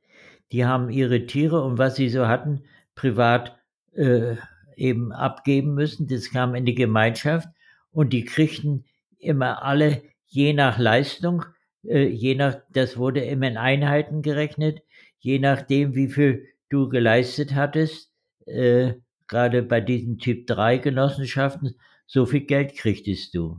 die 0.51 0.65
haben 0.65 0.89
ihre 0.89 1.25
Tiere 1.25 1.61
und 1.63 1.77
was 1.77 1.95
sie 1.95 2.09
so 2.09 2.27
hatten, 2.27 2.61
privat 2.95 3.57
äh, 3.93 4.35
eben 4.75 5.11
abgeben 5.11 5.73
müssen. 5.73 6.07
Das 6.07 6.31
kam 6.31 6.55
in 6.55 6.65
die 6.65 6.75
Gemeinschaft 6.75 7.49
und 7.91 8.13
die 8.13 8.25
kriegten 8.25 8.85
immer 9.23 9.63
alle 9.63 10.01
je 10.27 10.53
nach 10.53 10.79
Leistung, 10.79 11.45
äh, 11.85 12.07
je 12.07 12.35
nach, 12.35 12.57
das 12.71 12.97
wurde 12.97 13.21
immer 13.21 13.47
in 13.47 13.57
Einheiten 13.57 14.21
gerechnet, 14.21 14.81
je 15.19 15.39
nachdem, 15.39 15.95
wie 15.95 16.07
viel 16.07 16.47
du 16.69 16.89
geleistet 16.89 17.53
hattest, 17.53 18.11
äh, 18.45 18.93
gerade 19.27 19.63
bei 19.63 19.81
diesen 19.81 20.17
Typ 20.17 20.47
3 20.47 20.77
Genossenschaften, 20.77 21.75
so 22.07 22.25
viel 22.25 22.41
Geld 22.41 22.75
kriegtest 22.75 23.33
du. 23.33 23.57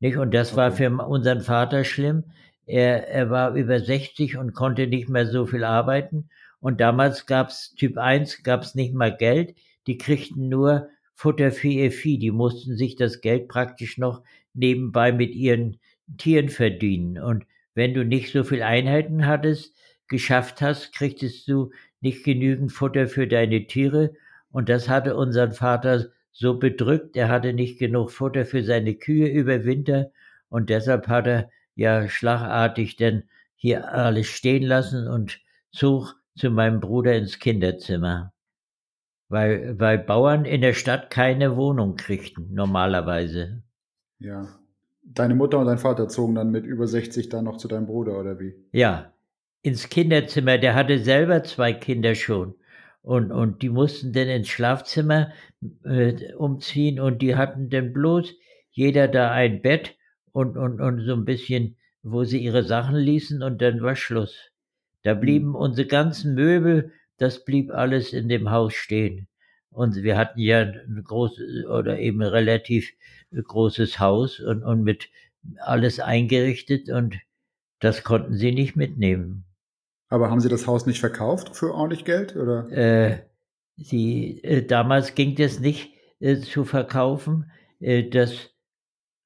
Nicht? 0.00 0.16
Und 0.16 0.34
das 0.34 0.52
okay. 0.52 0.56
war 0.56 0.72
für 0.72 0.90
unseren 0.90 1.40
Vater 1.40 1.84
schlimm. 1.84 2.24
Er, 2.66 3.08
er 3.08 3.30
war 3.30 3.54
über 3.54 3.80
60 3.80 4.36
und 4.36 4.54
konnte 4.54 4.86
nicht 4.86 5.08
mehr 5.08 5.26
so 5.26 5.46
viel 5.46 5.64
arbeiten. 5.64 6.28
Und 6.60 6.80
damals 6.80 7.26
gab's 7.26 7.74
Typ 7.74 7.98
1, 7.98 8.42
gab's 8.42 8.74
nicht 8.74 8.94
mal 8.94 9.14
Geld. 9.14 9.54
Die 9.86 9.98
kriegten 9.98 10.48
nur 10.48 10.88
Futter 11.14 11.52
für 11.52 11.68
ihr 11.68 11.92
Vieh. 11.92 12.18
Die 12.18 12.30
mussten 12.30 12.76
sich 12.76 12.96
das 12.96 13.20
Geld 13.20 13.48
praktisch 13.48 13.98
noch 13.98 14.22
nebenbei 14.54 15.12
mit 15.12 15.34
ihren 15.34 15.78
Tieren 16.16 16.48
verdienen. 16.48 17.18
Und 17.18 17.44
wenn 17.74 17.94
du 17.94 18.04
nicht 18.04 18.32
so 18.32 18.44
viel 18.44 18.62
Einheiten 18.62 19.26
hattest, 19.26 19.74
geschafft 20.08 20.62
hast, 20.62 20.94
kriegtest 20.94 21.48
du 21.48 21.72
nicht 22.00 22.24
genügend 22.24 22.72
Futter 22.72 23.08
für 23.08 23.26
deine 23.26 23.66
Tiere. 23.66 24.14
Und 24.50 24.68
das 24.68 24.88
hatte 24.88 25.16
unseren 25.16 25.52
Vater 25.52 26.06
so 26.30 26.58
bedrückt. 26.58 27.16
Er 27.16 27.28
hatte 27.28 27.52
nicht 27.52 27.78
genug 27.78 28.10
Futter 28.10 28.44
für 28.44 28.62
seine 28.62 28.94
Kühe 28.94 29.28
über 29.28 29.64
Winter. 29.64 30.10
Und 30.48 30.70
deshalb 30.70 31.08
hat 31.08 31.26
er 31.26 31.50
ja 31.74 32.08
schlagartig 32.08 32.96
denn 32.96 33.24
hier 33.56 33.92
alles 33.92 34.28
stehen 34.28 34.62
lassen 34.62 35.08
und 35.08 35.40
zog 35.72 36.14
zu 36.36 36.50
meinem 36.50 36.80
Bruder 36.80 37.16
ins 37.16 37.38
Kinderzimmer. 37.38 38.32
Weil, 39.28 39.80
weil 39.80 39.98
Bauern 39.98 40.44
in 40.44 40.60
der 40.60 40.74
Stadt 40.74 41.10
keine 41.10 41.56
Wohnung 41.56 41.96
kriegten, 41.96 42.54
normalerweise. 42.54 43.63
Ja. 44.18 44.48
Deine 45.02 45.34
Mutter 45.34 45.58
und 45.58 45.66
dein 45.66 45.78
Vater 45.78 46.08
zogen 46.08 46.34
dann 46.34 46.50
mit 46.50 46.64
über 46.64 46.86
60 46.86 47.28
dann 47.28 47.44
noch 47.44 47.58
zu 47.58 47.68
deinem 47.68 47.86
Bruder, 47.86 48.18
oder 48.18 48.40
wie? 48.40 48.54
Ja, 48.72 49.12
ins 49.62 49.88
Kinderzimmer. 49.88 50.58
Der 50.58 50.74
hatte 50.74 50.98
selber 50.98 51.42
zwei 51.42 51.72
Kinder 51.72 52.14
schon. 52.14 52.54
Und, 53.02 53.32
und 53.32 53.60
die 53.60 53.68
mussten 53.68 54.12
dann 54.14 54.28
ins 54.28 54.48
Schlafzimmer 54.48 55.30
äh, 55.84 56.32
umziehen 56.34 56.98
und 57.00 57.20
die 57.20 57.36
hatten 57.36 57.68
dann 57.68 57.92
bloß 57.92 58.34
jeder 58.70 59.08
da 59.08 59.30
ein 59.30 59.60
Bett 59.60 59.96
und, 60.32 60.56
und, 60.56 60.80
und 60.80 61.00
so 61.00 61.12
ein 61.12 61.26
bisschen, 61.26 61.76
wo 62.02 62.24
sie 62.24 62.38
ihre 62.38 62.62
Sachen 62.64 62.96
ließen 62.96 63.42
und 63.42 63.60
dann 63.60 63.82
war 63.82 63.94
Schluss. 63.94 64.50
Da 65.02 65.14
blieben 65.14 65.48
mhm. 65.48 65.54
unsere 65.54 65.86
ganzen 65.86 66.34
Möbel, 66.34 66.92
das 67.18 67.44
blieb 67.44 67.70
alles 67.70 68.12
in 68.12 68.28
dem 68.28 68.50
Haus 68.50 68.74
stehen. 68.74 69.28
Und 69.70 69.96
wir 70.02 70.16
hatten 70.16 70.40
ja 70.40 70.60
ein 70.60 71.02
großes 71.04 71.66
oder 71.66 71.98
eben 71.98 72.22
relativ 72.22 72.92
großes 73.42 74.00
Haus 74.00 74.40
und, 74.40 74.62
und 74.62 74.82
mit 74.82 75.08
alles 75.58 76.00
eingerichtet 76.00 76.88
und 76.88 77.18
das 77.80 78.02
konnten 78.02 78.34
sie 78.34 78.52
nicht 78.52 78.76
mitnehmen. 78.76 79.44
Aber 80.08 80.30
haben 80.30 80.40
Sie 80.40 80.48
das 80.48 80.66
Haus 80.66 80.86
nicht 80.86 81.00
verkauft 81.00 81.56
für 81.56 81.74
ordentlich 81.74 82.04
Geld? 82.04 82.36
Oder? 82.36 82.70
Äh, 82.70 83.22
sie, 83.76 84.42
äh, 84.44 84.64
damals 84.64 85.14
ging 85.14 85.34
das 85.34 85.60
nicht 85.60 85.92
äh, 86.20 86.36
zu 86.36 86.64
verkaufen. 86.64 87.50
Äh, 87.80 88.08
das, 88.08 88.50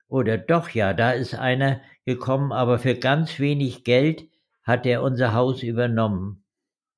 oder 0.09 0.39
doch, 0.39 0.71
ja, 0.71 0.95
da 0.95 1.13
ist 1.13 1.35
einer 1.35 1.81
gekommen, 2.05 2.53
aber 2.53 2.79
für 2.79 2.95
ganz 2.95 3.39
wenig 3.39 3.85
Geld 3.85 4.29
hat 4.63 4.87
er 4.87 5.03
unser 5.03 5.35
Haus 5.35 5.63
übernommen. 5.63 6.43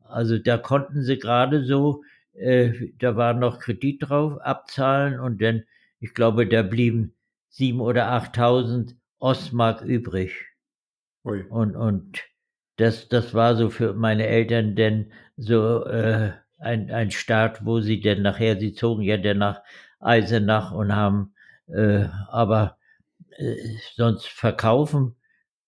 Also 0.04 0.38
da 0.38 0.56
konnten 0.58 1.02
sie 1.02 1.18
gerade 1.18 1.64
so, 1.64 2.02
äh, 2.34 2.72
da 2.98 3.16
war 3.16 3.34
noch 3.34 3.58
Kredit 3.58 4.08
drauf, 4.08 4.40
abzahlen 4.40 5.18
und 5.18 5.42
dann, 5.42 5.64
ich 6.00 6.14
glaube, 6.14 6.46
da 6.46 6.62
blieben 6.62 7.14
sieben 7.48 7.80
oder 7.80 8.12
achttausend 8.12 8.96
Ostmark 9.18 9.82
übrig. 9.82 10.32
Ui. 11.24 11.42
Und, 11.42 11.76
und 11.76 12.20
das, 12.76 13.08
das 13.08 13.34
war 13.34 13.56
so 13.56 13.68
für 13.70 13.92
meine 13.92 14.26
Eltern 14.26 14.74
denn 14.74 15.12
so 15.36 15.84
äh, 15.84 16.32
ein, 16.58 16.90
ein 16.90 17.10
Start, 17.10 17.64
wo 17.64 17.80
sie 17.80 18.00
denn 18.00 18.22
nachher, 18.22 18.58
sie 18.58 18.72
zogen 18.72 19.02
ja 19.02 19.18
dann 19.18 19.38
nach 19.38 19.60
Eisenach 19.98 20.72
und 20.72 20.94
haben 20.94 21.34
äh, 21.68 22.06
aber 22.28 22.78
äh, 23.36 23.56
sonst 23.94 24.28
verkaufen, 24.28 25.16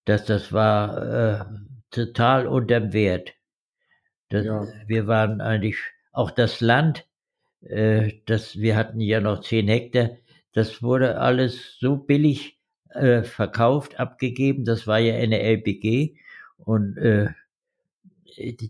dass 0.04 0.24
das 0.24 0.52
war 0.52 1.02
äh, 1.02 1.44
total 1.90 2.46
unterm 2.46 2.92
Wert. 2.92 3.34
Das, 4.30 4.46
ja. 4.46 4.66
Wir 4.86 5.06
waren 5.06 5.40
eigentlich 5.40 5.76
auch 6.12 6.30
das 6.30 6.60
Land, 6.60 7.06
äh, 7.60 8.14
das 8.26 8.56
wir 8.56 8.76
hatten 8.76 9.00
ja 9.00 9.20
noch 9.20 9.42
zehn 9.42 9.68
Hektar, 9.68 10.10
das 10.52 10.82
wurde 10.82 11.18
alles 11.18 11.78
so 11.78 11.96
billig 11.96 12.60
äh, 12.90 13.22
verkauft, 13.22 13.98
abgegeben. 13.98 14.64
Das 14.64 14.86
war 14.86 14.98
ja 14.98 15.14
eine 15.14 15.40
LPG 15.40 16.16
und 16.58 16.96
äh, 16.98 17.30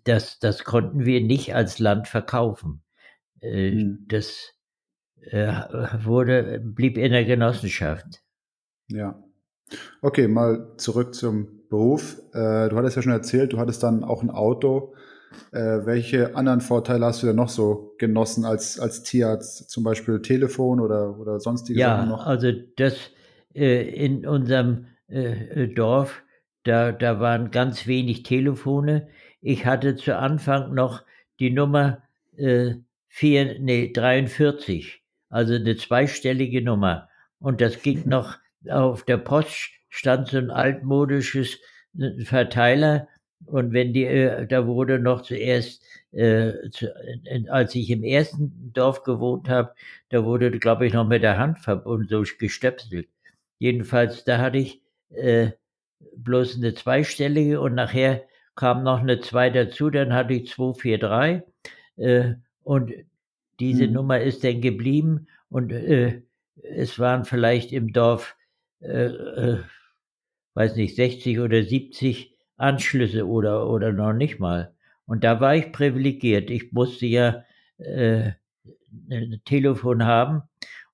das, 0.04 0.38
das 0.38 0.64
konnten 0.64 1.04
wir 1.04 1.20
nicht 1.20 1.54
als 1.54 1.78
Land 1.78 2.08
verkaufen. 2.08 2.82
Äh, 3.40 3.70
hm. 3.72 4.06
Das 4.08 4.54
äh, 5.20 5.52
wurde, 6.04 6.60
blieb 6.60 6.98
in 6.98 7.12
der 7.12 7.24
Genossenschaft. 7.24 8.22
Ja. 8.88 9.22
Okay, 10.02 10.28
mal 10.28 10.74
zurück 10.76 11.14
zum 11.14 11.68
Beruf. 11.68 12.18
Äh, 12.32 12.68
du 12.68 12.76
hattest 12.76 12.96
ja 12.96 13.02
schon 13.02 13.12
erzählt, 13.12 13.52
du 13.52 13.58
hattest 13.58 13.82
dann 13.82 14.04
auch 14.04 14.22
ein 14.22 14.30
Auto. 14.30 14.94
Äh, 15.52 15.86
welche 15.86 16.34
anderen 16.36 16.60
Vorteile 16.60 17.06
hast 17.06 17.22
du 17.22 17.26
denn 17.26 17.36
noch 17.36 17.48
so 17.48 17.94
genossen 17.98 18.44
als, 18.44 18.78
als 18.78 19.02
Tierarzt? 19.02 19.70
Zum 19.70 19.84
Beispiel 19.84 20.20
Telefon 20.22 20.80
oder, 20.80 21.18
oder 21.18 21.40
sonstige 21.40 21.80
ja, 21.80 21.96
Sachen 21.96 22.08
noch? 22.10 22.20
Ja, 22.20 22.26
also 22.26 22.52
das 22.76 23.10
äh, 23.54 23.82
in 23.88 24.26
unserem 24.26 24.86
äh, 25.08 25.68
Dorf, 25.68 26.22
da, 26.64 26.92
da 26.92 27.20
waren 27.20 27.50
ganz 27.50 27.86
wenig 27.86 28.22
Telefone. 28.22 29.08
Ich 29.40 29.66
hatte 29.66 29.96
zu 29.96 30.16
Anfang 30.16 30.74
noch 30.74 31.02
die 31.40 31.50
Nummer 31.50 32.02
äh, 32.36 32.74
4, 33.08 33.58
nee, 33.60 33.92
43, 33.92 35.02
also 35.28 35.54
eine 35.54 35.76
zweistellige 35.76 36.62
Nummer. 36.62 37.08
Und 37.38 37.60
das 37.60 37.82
ging 37.82 38.08
noch 38.08 38.38
auf 38.68 39.04
der 39.04 39.18
Post 39.18 39.70
stand 39.88 40.28
so 40.28 40.38
ein 40.38 40.50
altmodisches 40.50 41.58
äh, 41.98 42.24
Verteiler 42.24 43.08
und 43.46 43.72
wenn 43.72 43.92
die, 43.92 44.04
äh, 44.04 44.46
da 44.46 44.66
wurde 44.66 44.98
noch 44.98 45.22
zuerst, 45.22 45.82
äh, 46.12 46.70
zu, 46.70 46.86
äh, 47.24 47.48
als 47.48 47.74
ich 47.74 47.90
im 47.90 48.02
ersten 48.02 48.72
Dorf 48.72 49.02
gewohnt 49.02 49.48
habe, 49.48 49.74
da 50.10 50.24
wurde, 50.24 50.50
glaube 50.58 50.86
ich, 50.86 50.92
noch 50.92 51.06
mit 51.06 51.22
der 51.22 51.38
Hand 51.38 51.58
verbunden, 51.58 52.08
so 52.08 52.24
gestöpselt. 52.38 53.08
Jedenfalls, 53.58 54.24
da 54.24 54.38
hatte 54.38 54.58
ich 54.58 54.80
äh, 55.10 55.52
bloß 56.16 56.56
eine 56.56 56.74
zweistellige 56.74 57.60
und 57.60 57.74
nachher 57.74 58.24
kam 58.56 58.82
noch 58.82 59.00
eine 59.00 59.20
zwei 59.20 59.50
dazu, 59.50 59.90
dann 59.90 60.12
hatte 60.12 60.34
ich 60.34 60.48
243 60.50 61.42
äh, 61.96 62.34
und 62.64 62.92
diese 63.60 63.84
hm. 63.84 63.92
Nummer 63.92 64.20
ist 64.20 64.44
dann 64.44 64.60
geblieben 64.60 65.28
und 65.48 65.72
äh, 65.72 66.22
es 66.62 66.98
waren 66.98 67.24
vielleicht 67.24 67.72
im 67.72 67.92
Dorf 67.92 68.36
äh, 68.80 69.06
äh, 69.06 69.58
weiß 70.54 70.76
nicht, 70.76 70.96
60 70.96 71.40
oder 71.40 71.62
70 71.62 72.31
Anschlüsse 72.62 73.26
oder, 73.26 73.68
oder 73.68 73.92
noch 73.92 74.12
nicht 74.12 74.38
mal. 74.38 74.74
Und 75.06 75.24
da 75.24 75.40
war 75.40 75.56
ich 75.56 75.72
privilegiert. 75.72 76.50
Ich 76.50 76.72
musste 76.72 77.06
ja 77.06 77.44
äh, 77.78 78.32
ein 79.10 79.40
Telefon 79.44 80.04
haben. 80.04 80.42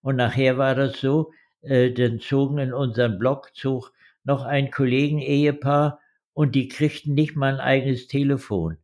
Und 0.00 0.16
nachher 0.16 0.58
war 0.58 0.74
das 0.74 1.00
so, 1.00 1.32
äh, 1.62 1.90
dann 1.90 2.20
zogen 2.20 2.58
in 2.58 2.72
unseren 2.72 3.18
Block 3.18 3.54
zog 3.54 3.92
noch 4.24 4.44
ein 4.44 4.70
Kollegen-Ehepaar 4.70 6.00
und 6.32 6.54
die 6.54 6.68
kriegten 6.68 7.14
nicht 7.14 7.36
mal 7.36 7.54
ein 7.54 7.60
eigenes 7.60 8.06
Telefon. 8.06 8.78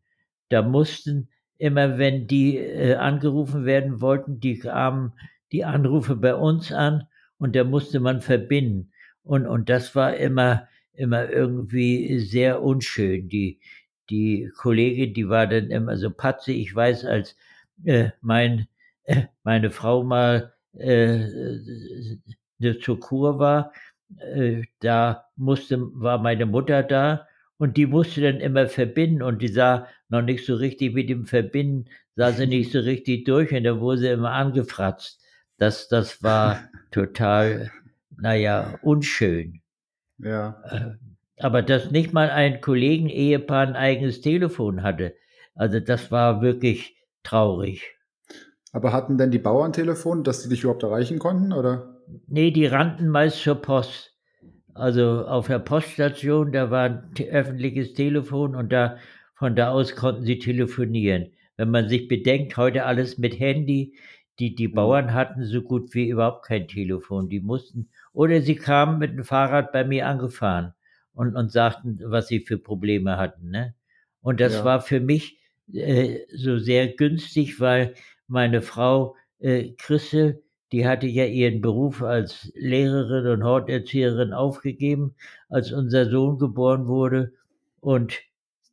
Da 0.48 0.62
mussten 0.62 1.28
immer, 1.58 1.98
wenn 1.98 2.26
die 2.26 2.58
äh, 2.58 2.96
angerufen 2.96 3.64
werden 3.64 4.00
wollten, 4.00 4.40
die 4.40 4.58
kamen 4.58 5.12
die 5.52 5.64
Anrufe 5.64 6.16
bei 6.16 6.34
uns 6.34 6.72
an 6.72 7.06
und 7.38 7.54
da 7.56 7.64
musste 7.64 8.00
man 8.00 8.20
verbinden. 8.20 8.92
Und, 9.22 9.46
und 9.46 9.68
das 9.68 9.94
war 9.94 10.16
immer, 10.16 10.68
immer 10.94 11.28
irgendwie 11.30 12.18
sehr 12.20 12.62
unschön. 12.62 13.28
Die, 13.28 13.61
die 14.11 14.50
Kollegin, 14.57 15.14
die 15.14 15.28
war 15.28 15.46
dann 15.46 15.70
immer 15.70 15.96
so 15.96 16.11
patzig. 16.11 16.59
Ich 16.59 16.74
weiß, 16.74 17.04
als 17.04 17.37
äh, 17.85 18.11
mein, 18.20 18.68
äh, 19.04 19.22
meine 19.42 19.70
Frau 19.70 20.04
mal 20.04 20.54
äh, 20.74 21.20
zur 22.80 23.00
Kur 23.00 23.38
war, 23.38 23.72
äh, 24.18 24.62
da 24.80 25.26
musste, 25.37 25.80
war 25.94 26.18
meine 26.18 26.46
Mutter 26.46 26.83
da 26.83 27.26
und 27.59 27.76
die 27.76 27.87
musste 27.87 28.20
dann 28.20 28.40
immer 28.40 28.66
verbinden 28.68 29.22
und 29.22 29.42
die 29.42 29.48
sah 29.48 29.88
noch 30.09 30.22
nicht 30.22 30.44
so 30.46 30.54
richtig 30.54 30.94
mit 30.94 31.09
dem 31.09 31.26
Verbinden, 31.26 31.90
sah 32.16 32.33
sie 32.33 32.46
nicht 32.46 32.72
so 32.72 32.80
richtig 32.80 33.24
durch 33.24 33.52
und 33.52 33.64
da 33.64 33.80
wurde 33.80 33.98
sie 33.98 34.09
immer 34.09 34.33
angefratzt. 34.33 35.20
Das, 35.59 35.88
das 35.88 36.22
war 36.22 36.68
total 36.90 37.70
naja, 38.16 38.78
unschön. 38.83 39.61
Ja. 40.24 40.62
Äh, 40.68 40.90
aber 41.38 41.62
dass 41.62 41.90
nicht 41.90 42.12
mal 42.12 42.30
ein 42.30 42.60
Kollegen-Ehepaar 42.60 43.66
ein 43.66 43.76
eigenes 43.76 44.20
Telefon 44.20 44.82
hatte, 44.82 45.14
also 45.54 45.80
das 45.80 46.10
war 46.10 46.42
wirklich 46.42 46.96
traurig. 47.22 47.94
Aber 48.72 48.92
hatten 48.92 49.18
denn 49.18 49.30
die 49.30 49.38
Bauern 49.38 49.72
Telefon, 49.72 50.24
dass 50.24 50.42
sie 50.42 50.48
dich 50.48 50.62
überhaupt 50.62 50.82
erreichen 50.82 51.20
konnten, 51.20 51.52
oder? 51.52 52.00
Nee, 52.26 52.50
die 52.50 52.66
rannten 52.66 53.08
meist 53.08 53.40
zur 53.40 53.54
Post. 53.54 54.12
Also 54.74 55.24
auf 55.26 55.46
der 55.46 55.60
Poststation, 55.60 56.50
da 56.50 56.70
war 56.70 56.84
ein 56.84 57.12
öffentliches 57.30 57.94
Telefon 57.94 58.56
und 58.56 58.72
da 58.72 58.96
von 59.34 59.54
da 59.54 59.70
aus 59.70 59.94
konnten 59.94 60.24
sie 60.24 60.38
telefonieren. 60.38 61.30
Wenn 61.56 61.70
man 61.70 61.88
sich 61.88 62.08
bedenkt, 62.08 62.56
heute 62.56 62.84
alles 62.84 63.16
mit 63.16 63.38
Handy, 63.38 63.94
die, 64.38 64.54
die 64.54 64.68
mhm. 64.68 64.74
Bauern 64.74 65.14
hatten 65.14 65.44
so 65.44 65.62
gut 65.62 65.94
wie 65.94 66.08
überhaupt 66.08 66.44
kein 66.46 66.68
Telefon. 66.68 67.28
Die 67.28 67.40
mussten 67.40 67.88
oder 68.12 68.40
sie 68.40 68.56
kamen 68.56 68.98
mit 68.98 69.12
dem 69.12 69.24
Fahrrad 69.24 69.72
bei 69.72 69.84
mir 69.84 70.06
angefahren 70.06 70.74
und, 71.14 71.36
und 71.36 71.50
sagten, 71.50 72.00
was 72.04 72.28
sie 72.28 72.40
für 72.40 72.58
Probleme 72.58 73.16
hatten. 73.16 73.50
Ne? 73.50 73.74
Und 74.20 74.40
das 74.40 74.54
ja. 74.54 74.64
war 74.64 74.80
für 74.80 75.00
mich 75.00 75.38
äh, 75.72 76.20
so 76.34 76.58
sehr 76.58 76.88
günstig, 76.88 77.60
weil 77.60 77.94
meine 78.26 78.62
Frau 78.62 79.16
äh, 79.38 79.72
Chrisse, 79.78 80.42
die 80.72 80.86
hatte 80.86 81.06
ja 81.06 81.24
ihren 81.24 81.60
Beruf 81.60 82.02
als 82.02 82.52
Lehrerin 82.54 83.26
und 83.26 83.44
Horterzieherin 83.44 84.32
aufgegeben, 84.32 85.14
als 85.48 85.72
unser 85.72 86.08
Sohn 86.10 86.38
geboren 86.38 86.86
wurde. 86.86 87.32
Und 87.80 88.20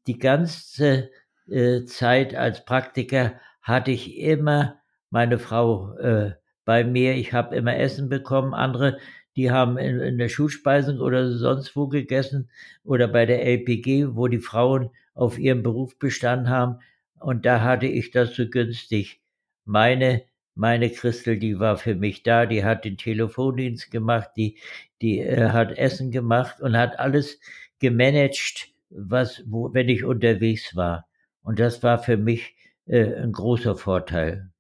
die 0.07 0.17
ganze 0.17 1.09
äh, 1.47 1.83
Zeit 1.85 2.33
als 2.33 2.65
Praktiker 2.65 3.33
hatte 3.61 3.91
ich 3.91 4.17
immer 4.17 4.80
meine 5.11 5.37
Frau 5.37 5.95
äh, 5.97 6.31
bei 6.65 6.83
mir. 6.83 7.15
Ich 7.15 7.33
habe 7.33 7.55
immer 7.55 7.77
Essen 7.77 8.09
bekommen. 8.09 8.53
Andere, 8.53 8.97
die 9.35 9.51
haben 9.51 9.77
in, 9.77 9.99
in, 9.99 10.17
der 10.17 10.29
Schulspeisung 10.29 10.99
oder 10.99 11.31
sonst 11.31 11.75
wo 11.75 11.87
gegessen 11.87 12.49
oder 12.83 13.07
bei 13.07 13.25
der 13.25 13.45
LPG, 13.45 14.15
wo 14.15 14.27
die 14.27 14.39
Frauen 14.39 14.89
auf 15.13 15.37
ihrem 15.37 15.63
Beruf 15.63 15.99
bestanden 15.99 16.49
haben. 16.49 16.79
Und 17.19 17.45
da 17.45 17.61
hatte 17.61 17.85
ich 17.87 18.11
das 18.11 18.35
so 18.35 18.47
günstig. 18.47 19.21
Meine, 19.65 20.23
meine 20.55 20.89
Christel, 20.89 21.37
die 21.37 21.59
war 21.59 21.77
für 21.77 21.95
mich 21.95 22.23
da, 22.23 22.45
die 22.45 22.63
hat 22.63 22.85
den 22.85 22.97
Telefondienst 22.97 23.91
gemacht, 23.91 24.31
die, 24.35 24.57
die 25.01 25.19
äh, 25.19 25.49
hat 25.49 25.77
Essen 25.77 26.11
gemacht 26.11 26.61
und 26.61 26.75
hat 26.77 26.99
alles 26.99 27.39
gemanagt, 27.79 28.69
was, 28.89 29.43
wo, 29.45 29.73
wenn 29.73 29.89
ich 29.89 30.03
unterwegs 30.03 30.75
war. 30.75 31.07
Und 31.43 31.59
das 31.59 31.83
war 31.83 31.99
für 31.99 32.17
mich 32.17 32.55
äh, 32.85 33.15
ein 33.15 33.31
großer 33.31 33.75
Vorteil. 33.75 34.50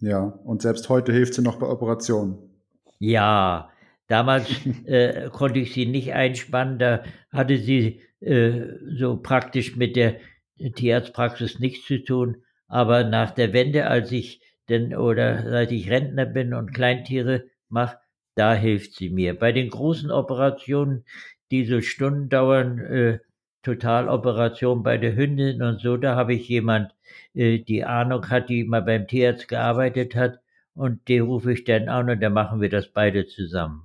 Ja, 0.00 0.22
und 0.44 0.62
selbst 0.62 0.88
heute 0.88 1.12
hilft 1.12 1.34
sie 1.34 1.42
noch 1.42 1.58
bei 1.58 1.66
Operationen. 1.66 2.38
Ja, 2.98 3.70
damals 4.08 4.48
äh, 4.86 5.28
konnte 5.30 5.60
ich 5.60 5.72
sie 5.72 5.86
nicht 5.86 6.12
einspannen, 6.12 6.78
da 6.78 7.02
hatte 7.32 7.58
sie 7.58 8.02
äh, 8.20 8.62
so 8.96 9.16
praktisch 9.16 9.76
mit 9.76 9.96
der 9.96 10.16
Tierarztpraxis 10.74 11.58
nichts 11.58 11.86
zu 11.86 12.02
tun. 12.02 12.42
Aber 12.66 13.04
nach 13.04 13.30
der 13.32 13.52
Wende, 13.52 13.86
als 13.86 14.12
ich 14.12 14.42
denn 14.68 14.94
oder 14.94 15.50
seit 15.50 15.72
ich 15.72 15.90
Rentner 15.90 16.26
bin 16.26 16.54
und 16.54 16.72
Kleintiere 16.72 17.44
mache, 17.68 17.98
da 18.36 18.54
hilft 18.54 18.94
sie 18.94 19.10
mir. 19.10 19.38
Bei 19.38 19.52
den 19.52 19.68
großen 19.68 20.10
Operationen, 20.10 21.04
die 21.50 21.64
so 21.64 21.80
Stunden 21.80 22.28
dauern, 22.28 22.78
äh, 22.78 23.18
Totaloperation 23.62 24.82
bei 24.82 24.96
der 24.96 25.16
Hündin 25.16 25.62
und 25.62 25.80
so, 25.80 25.96
da 25.96 26.16
habe 26.16 26.34
ich 26.34 26.48
jemand, 26.48 26.92
äh, 26.92 26.94
die 27.34 27.84
Ahnung 27.84 28.28
hat, 28.28 28.48
die 28.48 28.64
mal 28.64 28.82
beim 28.82 29.06
Tierarzt 29.06 29.48
gearbeitet 29.48 30.14
hat 30.14 30.40
und 30.74 31.08
den 31.08 31.22
rufe 31.22 31.52
ich 31.52 31.64
dann 31.64 31.88
an 31.88 32.10
und 32.10 32.20
dann 32.20 32.32
machen 32.32 32.60
wir 32.60 32.68
das 32.68 32.88
beide 32.88 33.26
zusammen. 33.26 33.84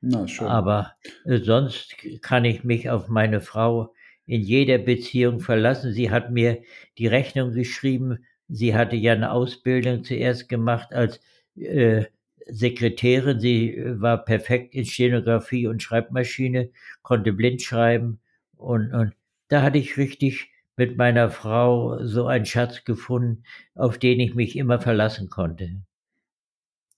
Na, 0.00 0.26
schön. 0.28 0.46
Aber 0.46 0.92
äh, 1.24 1.38
sonst 1.38 1.96
kann 2.22 2.44
ich 2.44 2.64
mich 2.64 2.90
auf 2.90 3.08
meine 3.08 3.40
Frau 3.40 3.94
in 4.26 4.42
jeder 4.42 4.78
Beziehung 4.78 5.40
verlassen. 5.40 5.92
Sie 5.92 6.10
hat 6.10 6.30
mir 6.30 6.62
die 6.98 7.06
Rechnung 7.06 7.52
geschrieben. 7.52 8.18
Sie 8.48 8.74
hatte 8.74 8.96
ja 8.96 9.12
eine 9.12 9.30
Ausbildung 9.30 10.04
zuerst 10.04 10.48
gemacht 10.48 10.92
als 10.92 11.20
äh, 11.56 12.04
Sekretärin. 12.46 13.40
Sie 13.40 13.74
äh, 13.74 14.00
war 14.00 14.24
perfekt 14.24 14.74
in 14.74 14.84
Stenografie 14.84 15.66
und 15.66 15.82
Schreibmaschine, 15.82 16.70
konnte 17.02 17.32
blind 17.32 17.62
schreiben 17.62 18.20
und, 18.56 18.92
und 18.92 19.12
da 19.48 19.62
hatte 19.62 19.78
ich 19.78 19.96
richtig 19.96 20.50
mit 20.76 20.96
meiner 20.96 21.30
Frau 21.30 22.04
so 22.04 22.26
einen 22.26 22.46
Schatz 22.46 22.84
gefunden, 22.84 23.44
auf 23.74 23.98
den 23.98 24.20
ich 24.20 24.34
mich 24.34 24.56
immer 24.56 24.78
verlassen 24.78 25.28
konnte. 25.30 25.82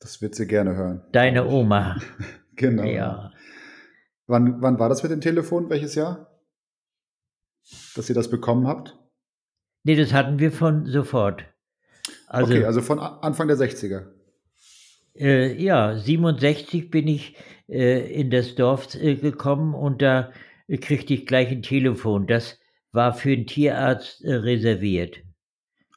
Das 0.01 0.21
wird 0.21 0.35
sie 0.35 0.47
gerne 0.47 0.77
hören. 0.77 1.03
Deine 1.13 1.47
Oma. 1.47 1.97
genau. 2.57 2.85
Ja. 2.85 3.33
Wann, 4.27 4.61
wann 4.61 4.79
war 4.79 4.89
das 4.89 5.03
mit 5.03 5.13
dem 5.13 5.21
Telefon? 5.21 5.71
Welches 5.71 5.95
Jahr? 5.95 6.39
Dass 7.95 8.09
ihr 8.09 8.15
das 8.15 8.31
bekommen 8.31 8.67
habt? 8.67 8.97
Nee, 9.85 9.97
das 9.97 10.13
hatten 10.13 10.39
wir 10.39 10.53
von 10.53 10.87
sofort. 10.87 11.45
Also, 12.27 12.53
okay, 12.53 12.65
also 12.65 12.83
von 12.83 12.99
Anfang 12.99 13.49
der 13.49 13.57
60er. 13.57 14.07
Äh, 15.17 15.61
ja, 15.61 15.97
67 15.97 16.91
bin 16.91 17.09
ich 17.09 17.37
äh, 17.69 18.13
in 18.13 18.31
das 18.31 18.55
Dorf 18.55 18.95
äh, 18.95 19.17
gekommen 19.17 19.75
und 19.75 20.03
da 20.03 20.31
kriegte 20.81 21.15
ich 21.15 21.27
gleich 21.27 21.49
ein 21.51 21.63
Telefon. 21.63 22.27
Das 22.27 22.59
war 22.93 23.15
für 23.15 23.33
einen 23.33 23.47
Tierarzt 23.47 24.25
äh, 24.25 24.35
reserviert. 24.35 25.19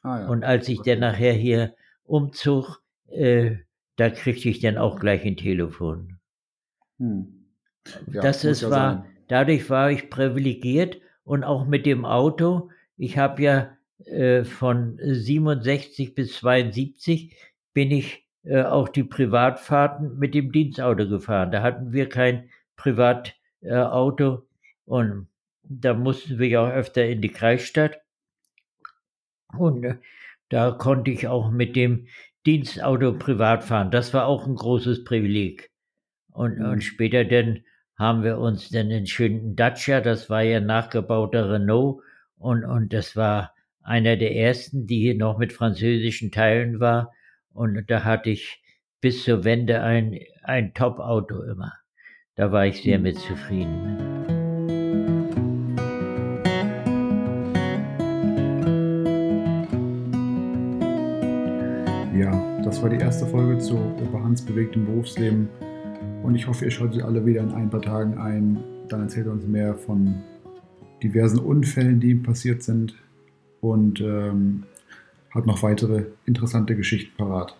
Ah, 0.02 0.20
ja. 0.20 0.28
Und 0.28 0.44
als 0.44 0.68
ich 0.68 0.82
dann 0.82 1.00
nachher 1.00 1.32
hier 1.32 1.74
umzog, 2.04 2.82
äh, 3.08 3.56
da 3.96 4.10
kriegte 4.10 4.48
ich 4.48 4.60
dann 4.60 4.78
auch 4.78 4.98
gleich 4.98 5.24
ein 5.24 5.36
Telefon. 5.36 6.18
Hm. 6.98 7.46
Ja, 8.12 8.22
das 8.22 8.44
ist, 8.44 8.62
ja 8.62 8.70
war, 8.70 8.92
sein. 8.94 9.04
dadurch 9.28 9.68
war 9.70 9.90
ich 9.90 10.10
privilegiert 10.10 10.98
und 11.24 11.44
auch 11.44 11.66
mit 11.66 11.86
dem 11.86 12.04
Auto. 12.04 12.70
Ich 12.96 13.18
habe 13.18 13.42
ja 13.42 13.76
äh, 14.06 14.44
von 14.44 14.98
67 15.02 16.14
bis 16.14 16.34
72 16.38 17.36
bin 17.72 17.90
ich 17.90 18.26
äh, 18.44 18.62
auch 18.62 18.88
die 18.88 19.04
Privatfahrten 19.04 20.18
mit 20.18 20.34
dem 20.34 20.52
Dienstauto 20.52 21.08
gefahren. 21.08 21.52
Da 21.52 21.62
hatten 21.62 21.92
wir 21.92 22.08
kein 22.08 22.50
Privatauto 22.76 24.46
und 24.84 25.28
da 25.62 25.94
mussten 25.94 26.38
wir 26.38 26.48
ja 26.48 26.66
auch 26.66 26.72
öfter 26.72 27.06
in 27.06 27.20
die 27.20 27.30
Kreisstadt. 27.30 27.98
Und 29.56 29.84
äh, 29.84 29.96
da 30.48 30.72
konnte 30.72 31.10
ich 31.10 31.28
auch 31.28 31.50
mit 31.50 31.76
dem 31.76 32.06
Dienstauto 32.46 33.12
privat 33.18 33.64
fahren. 33.64 33.90
Das 33.90 34.12
war 34.12 34.26
auch 34.26 34.46
ein 34.46 34.54
großes 34.54 35.04
Privileg. 35.04 35.70
Und, 36.32 36.58
mhm. 36.58 36.66
und 36.66 36.84
später 36.84 37.24
dann 37.24 37.64
haben 37.96 38.24
wir 38.24 38.38
uns 38.38 38.70
dann 38.70 38.90
in 38.90 39.06
schönen 39.06 39.54
Dacia, 39.54 40.00
das 40.00 40.28
war 40.28 40.42
ja 40.42 40.60
nachgebauter 40.60 41.50
Renault, 41.50 42.02
und, 42.36 42.64
und 42.64 42.92
das 42.92 43.14
war 43.14 43.54
einer 43.82 44.16
der 44.16 44.34
ersten, 44.34 44.86
die 44.86 45.00
hier 45.00 45.16
noch 45.16 45.38
mit 45.38 45.52
französischen 45.52 46.32
Teilen 46.32 46.80
war. 46.80 47.12
Und 47.52 47.84
da 47.88 48.02
hatte 48.02 48.30
ich 48.30 48.60
bis 49.00 49.24
zur 49.24 49.44
Wende 49.44 49.82
ein, 49.82 50.18
ein 50.42 50.74
Top-Auto 50.74 51.42
immer. 51.42 51.72
Da 52.34 52.50
war 52.50 52.66
ich 52.66 52.82
sehr 52.82 52.98
mhm. 52.98 53.04
mit 53.04 53.18
zufrieden. 53.18 54.41
Das 62.62 62.82
war 62.82 62.88
die 62.88 62.96
erste 62.96 63.26
Folge 63.26 63.58
zu 63.58 63.76
Opa 63.76 64.22
Hans 64.22 64.40
bewegtem 64.40 64.86
Berufsleben. 64.86 65.48
Und 66.22 66.34
ich 66.34 66.46
hoffe, 66.46 66.64
ihr 66.64 66.70
schaut 66.70 66.94
sie 66.94 67.02
alle 67.02 67.26
wieder 67.26 67.42
in 67.42 67.52
ein 67.52 67.70
paar 67.70 67.82
Tagen 67.82 68.18
ein. 68.18 68.62
Dann 68.88 69.02
erzählt 69.02 69.26
er 69.26 69.32
uns 69.32 69.46
mehr 69.46 69.74
von 69.74 70.22
diversen 71.02 71.38
Unfällen, 71.38 72.00
die 72.00 72.10
ihm 72.10 72.22
passiert 72.22 72.62
sind. 72.62 72.94
Und 73.60 74.00
ähm, 74.00 74.62
hat 75.30 75.46
noch 75.46 75.62
weitere 75.62 76.06
interessante 76.24 76.76
Geschichten 76.76 77.16
parat. 77.16 77.56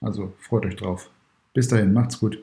Also 0.00 0.32
freut 0.38 0.66
euch 0.66 0.76
drauf. 0.76 1.10
Bis 1.52 1.68
dahin, 1.68 1.92
macht's 1.92 2.18
gut. 2.18 2.42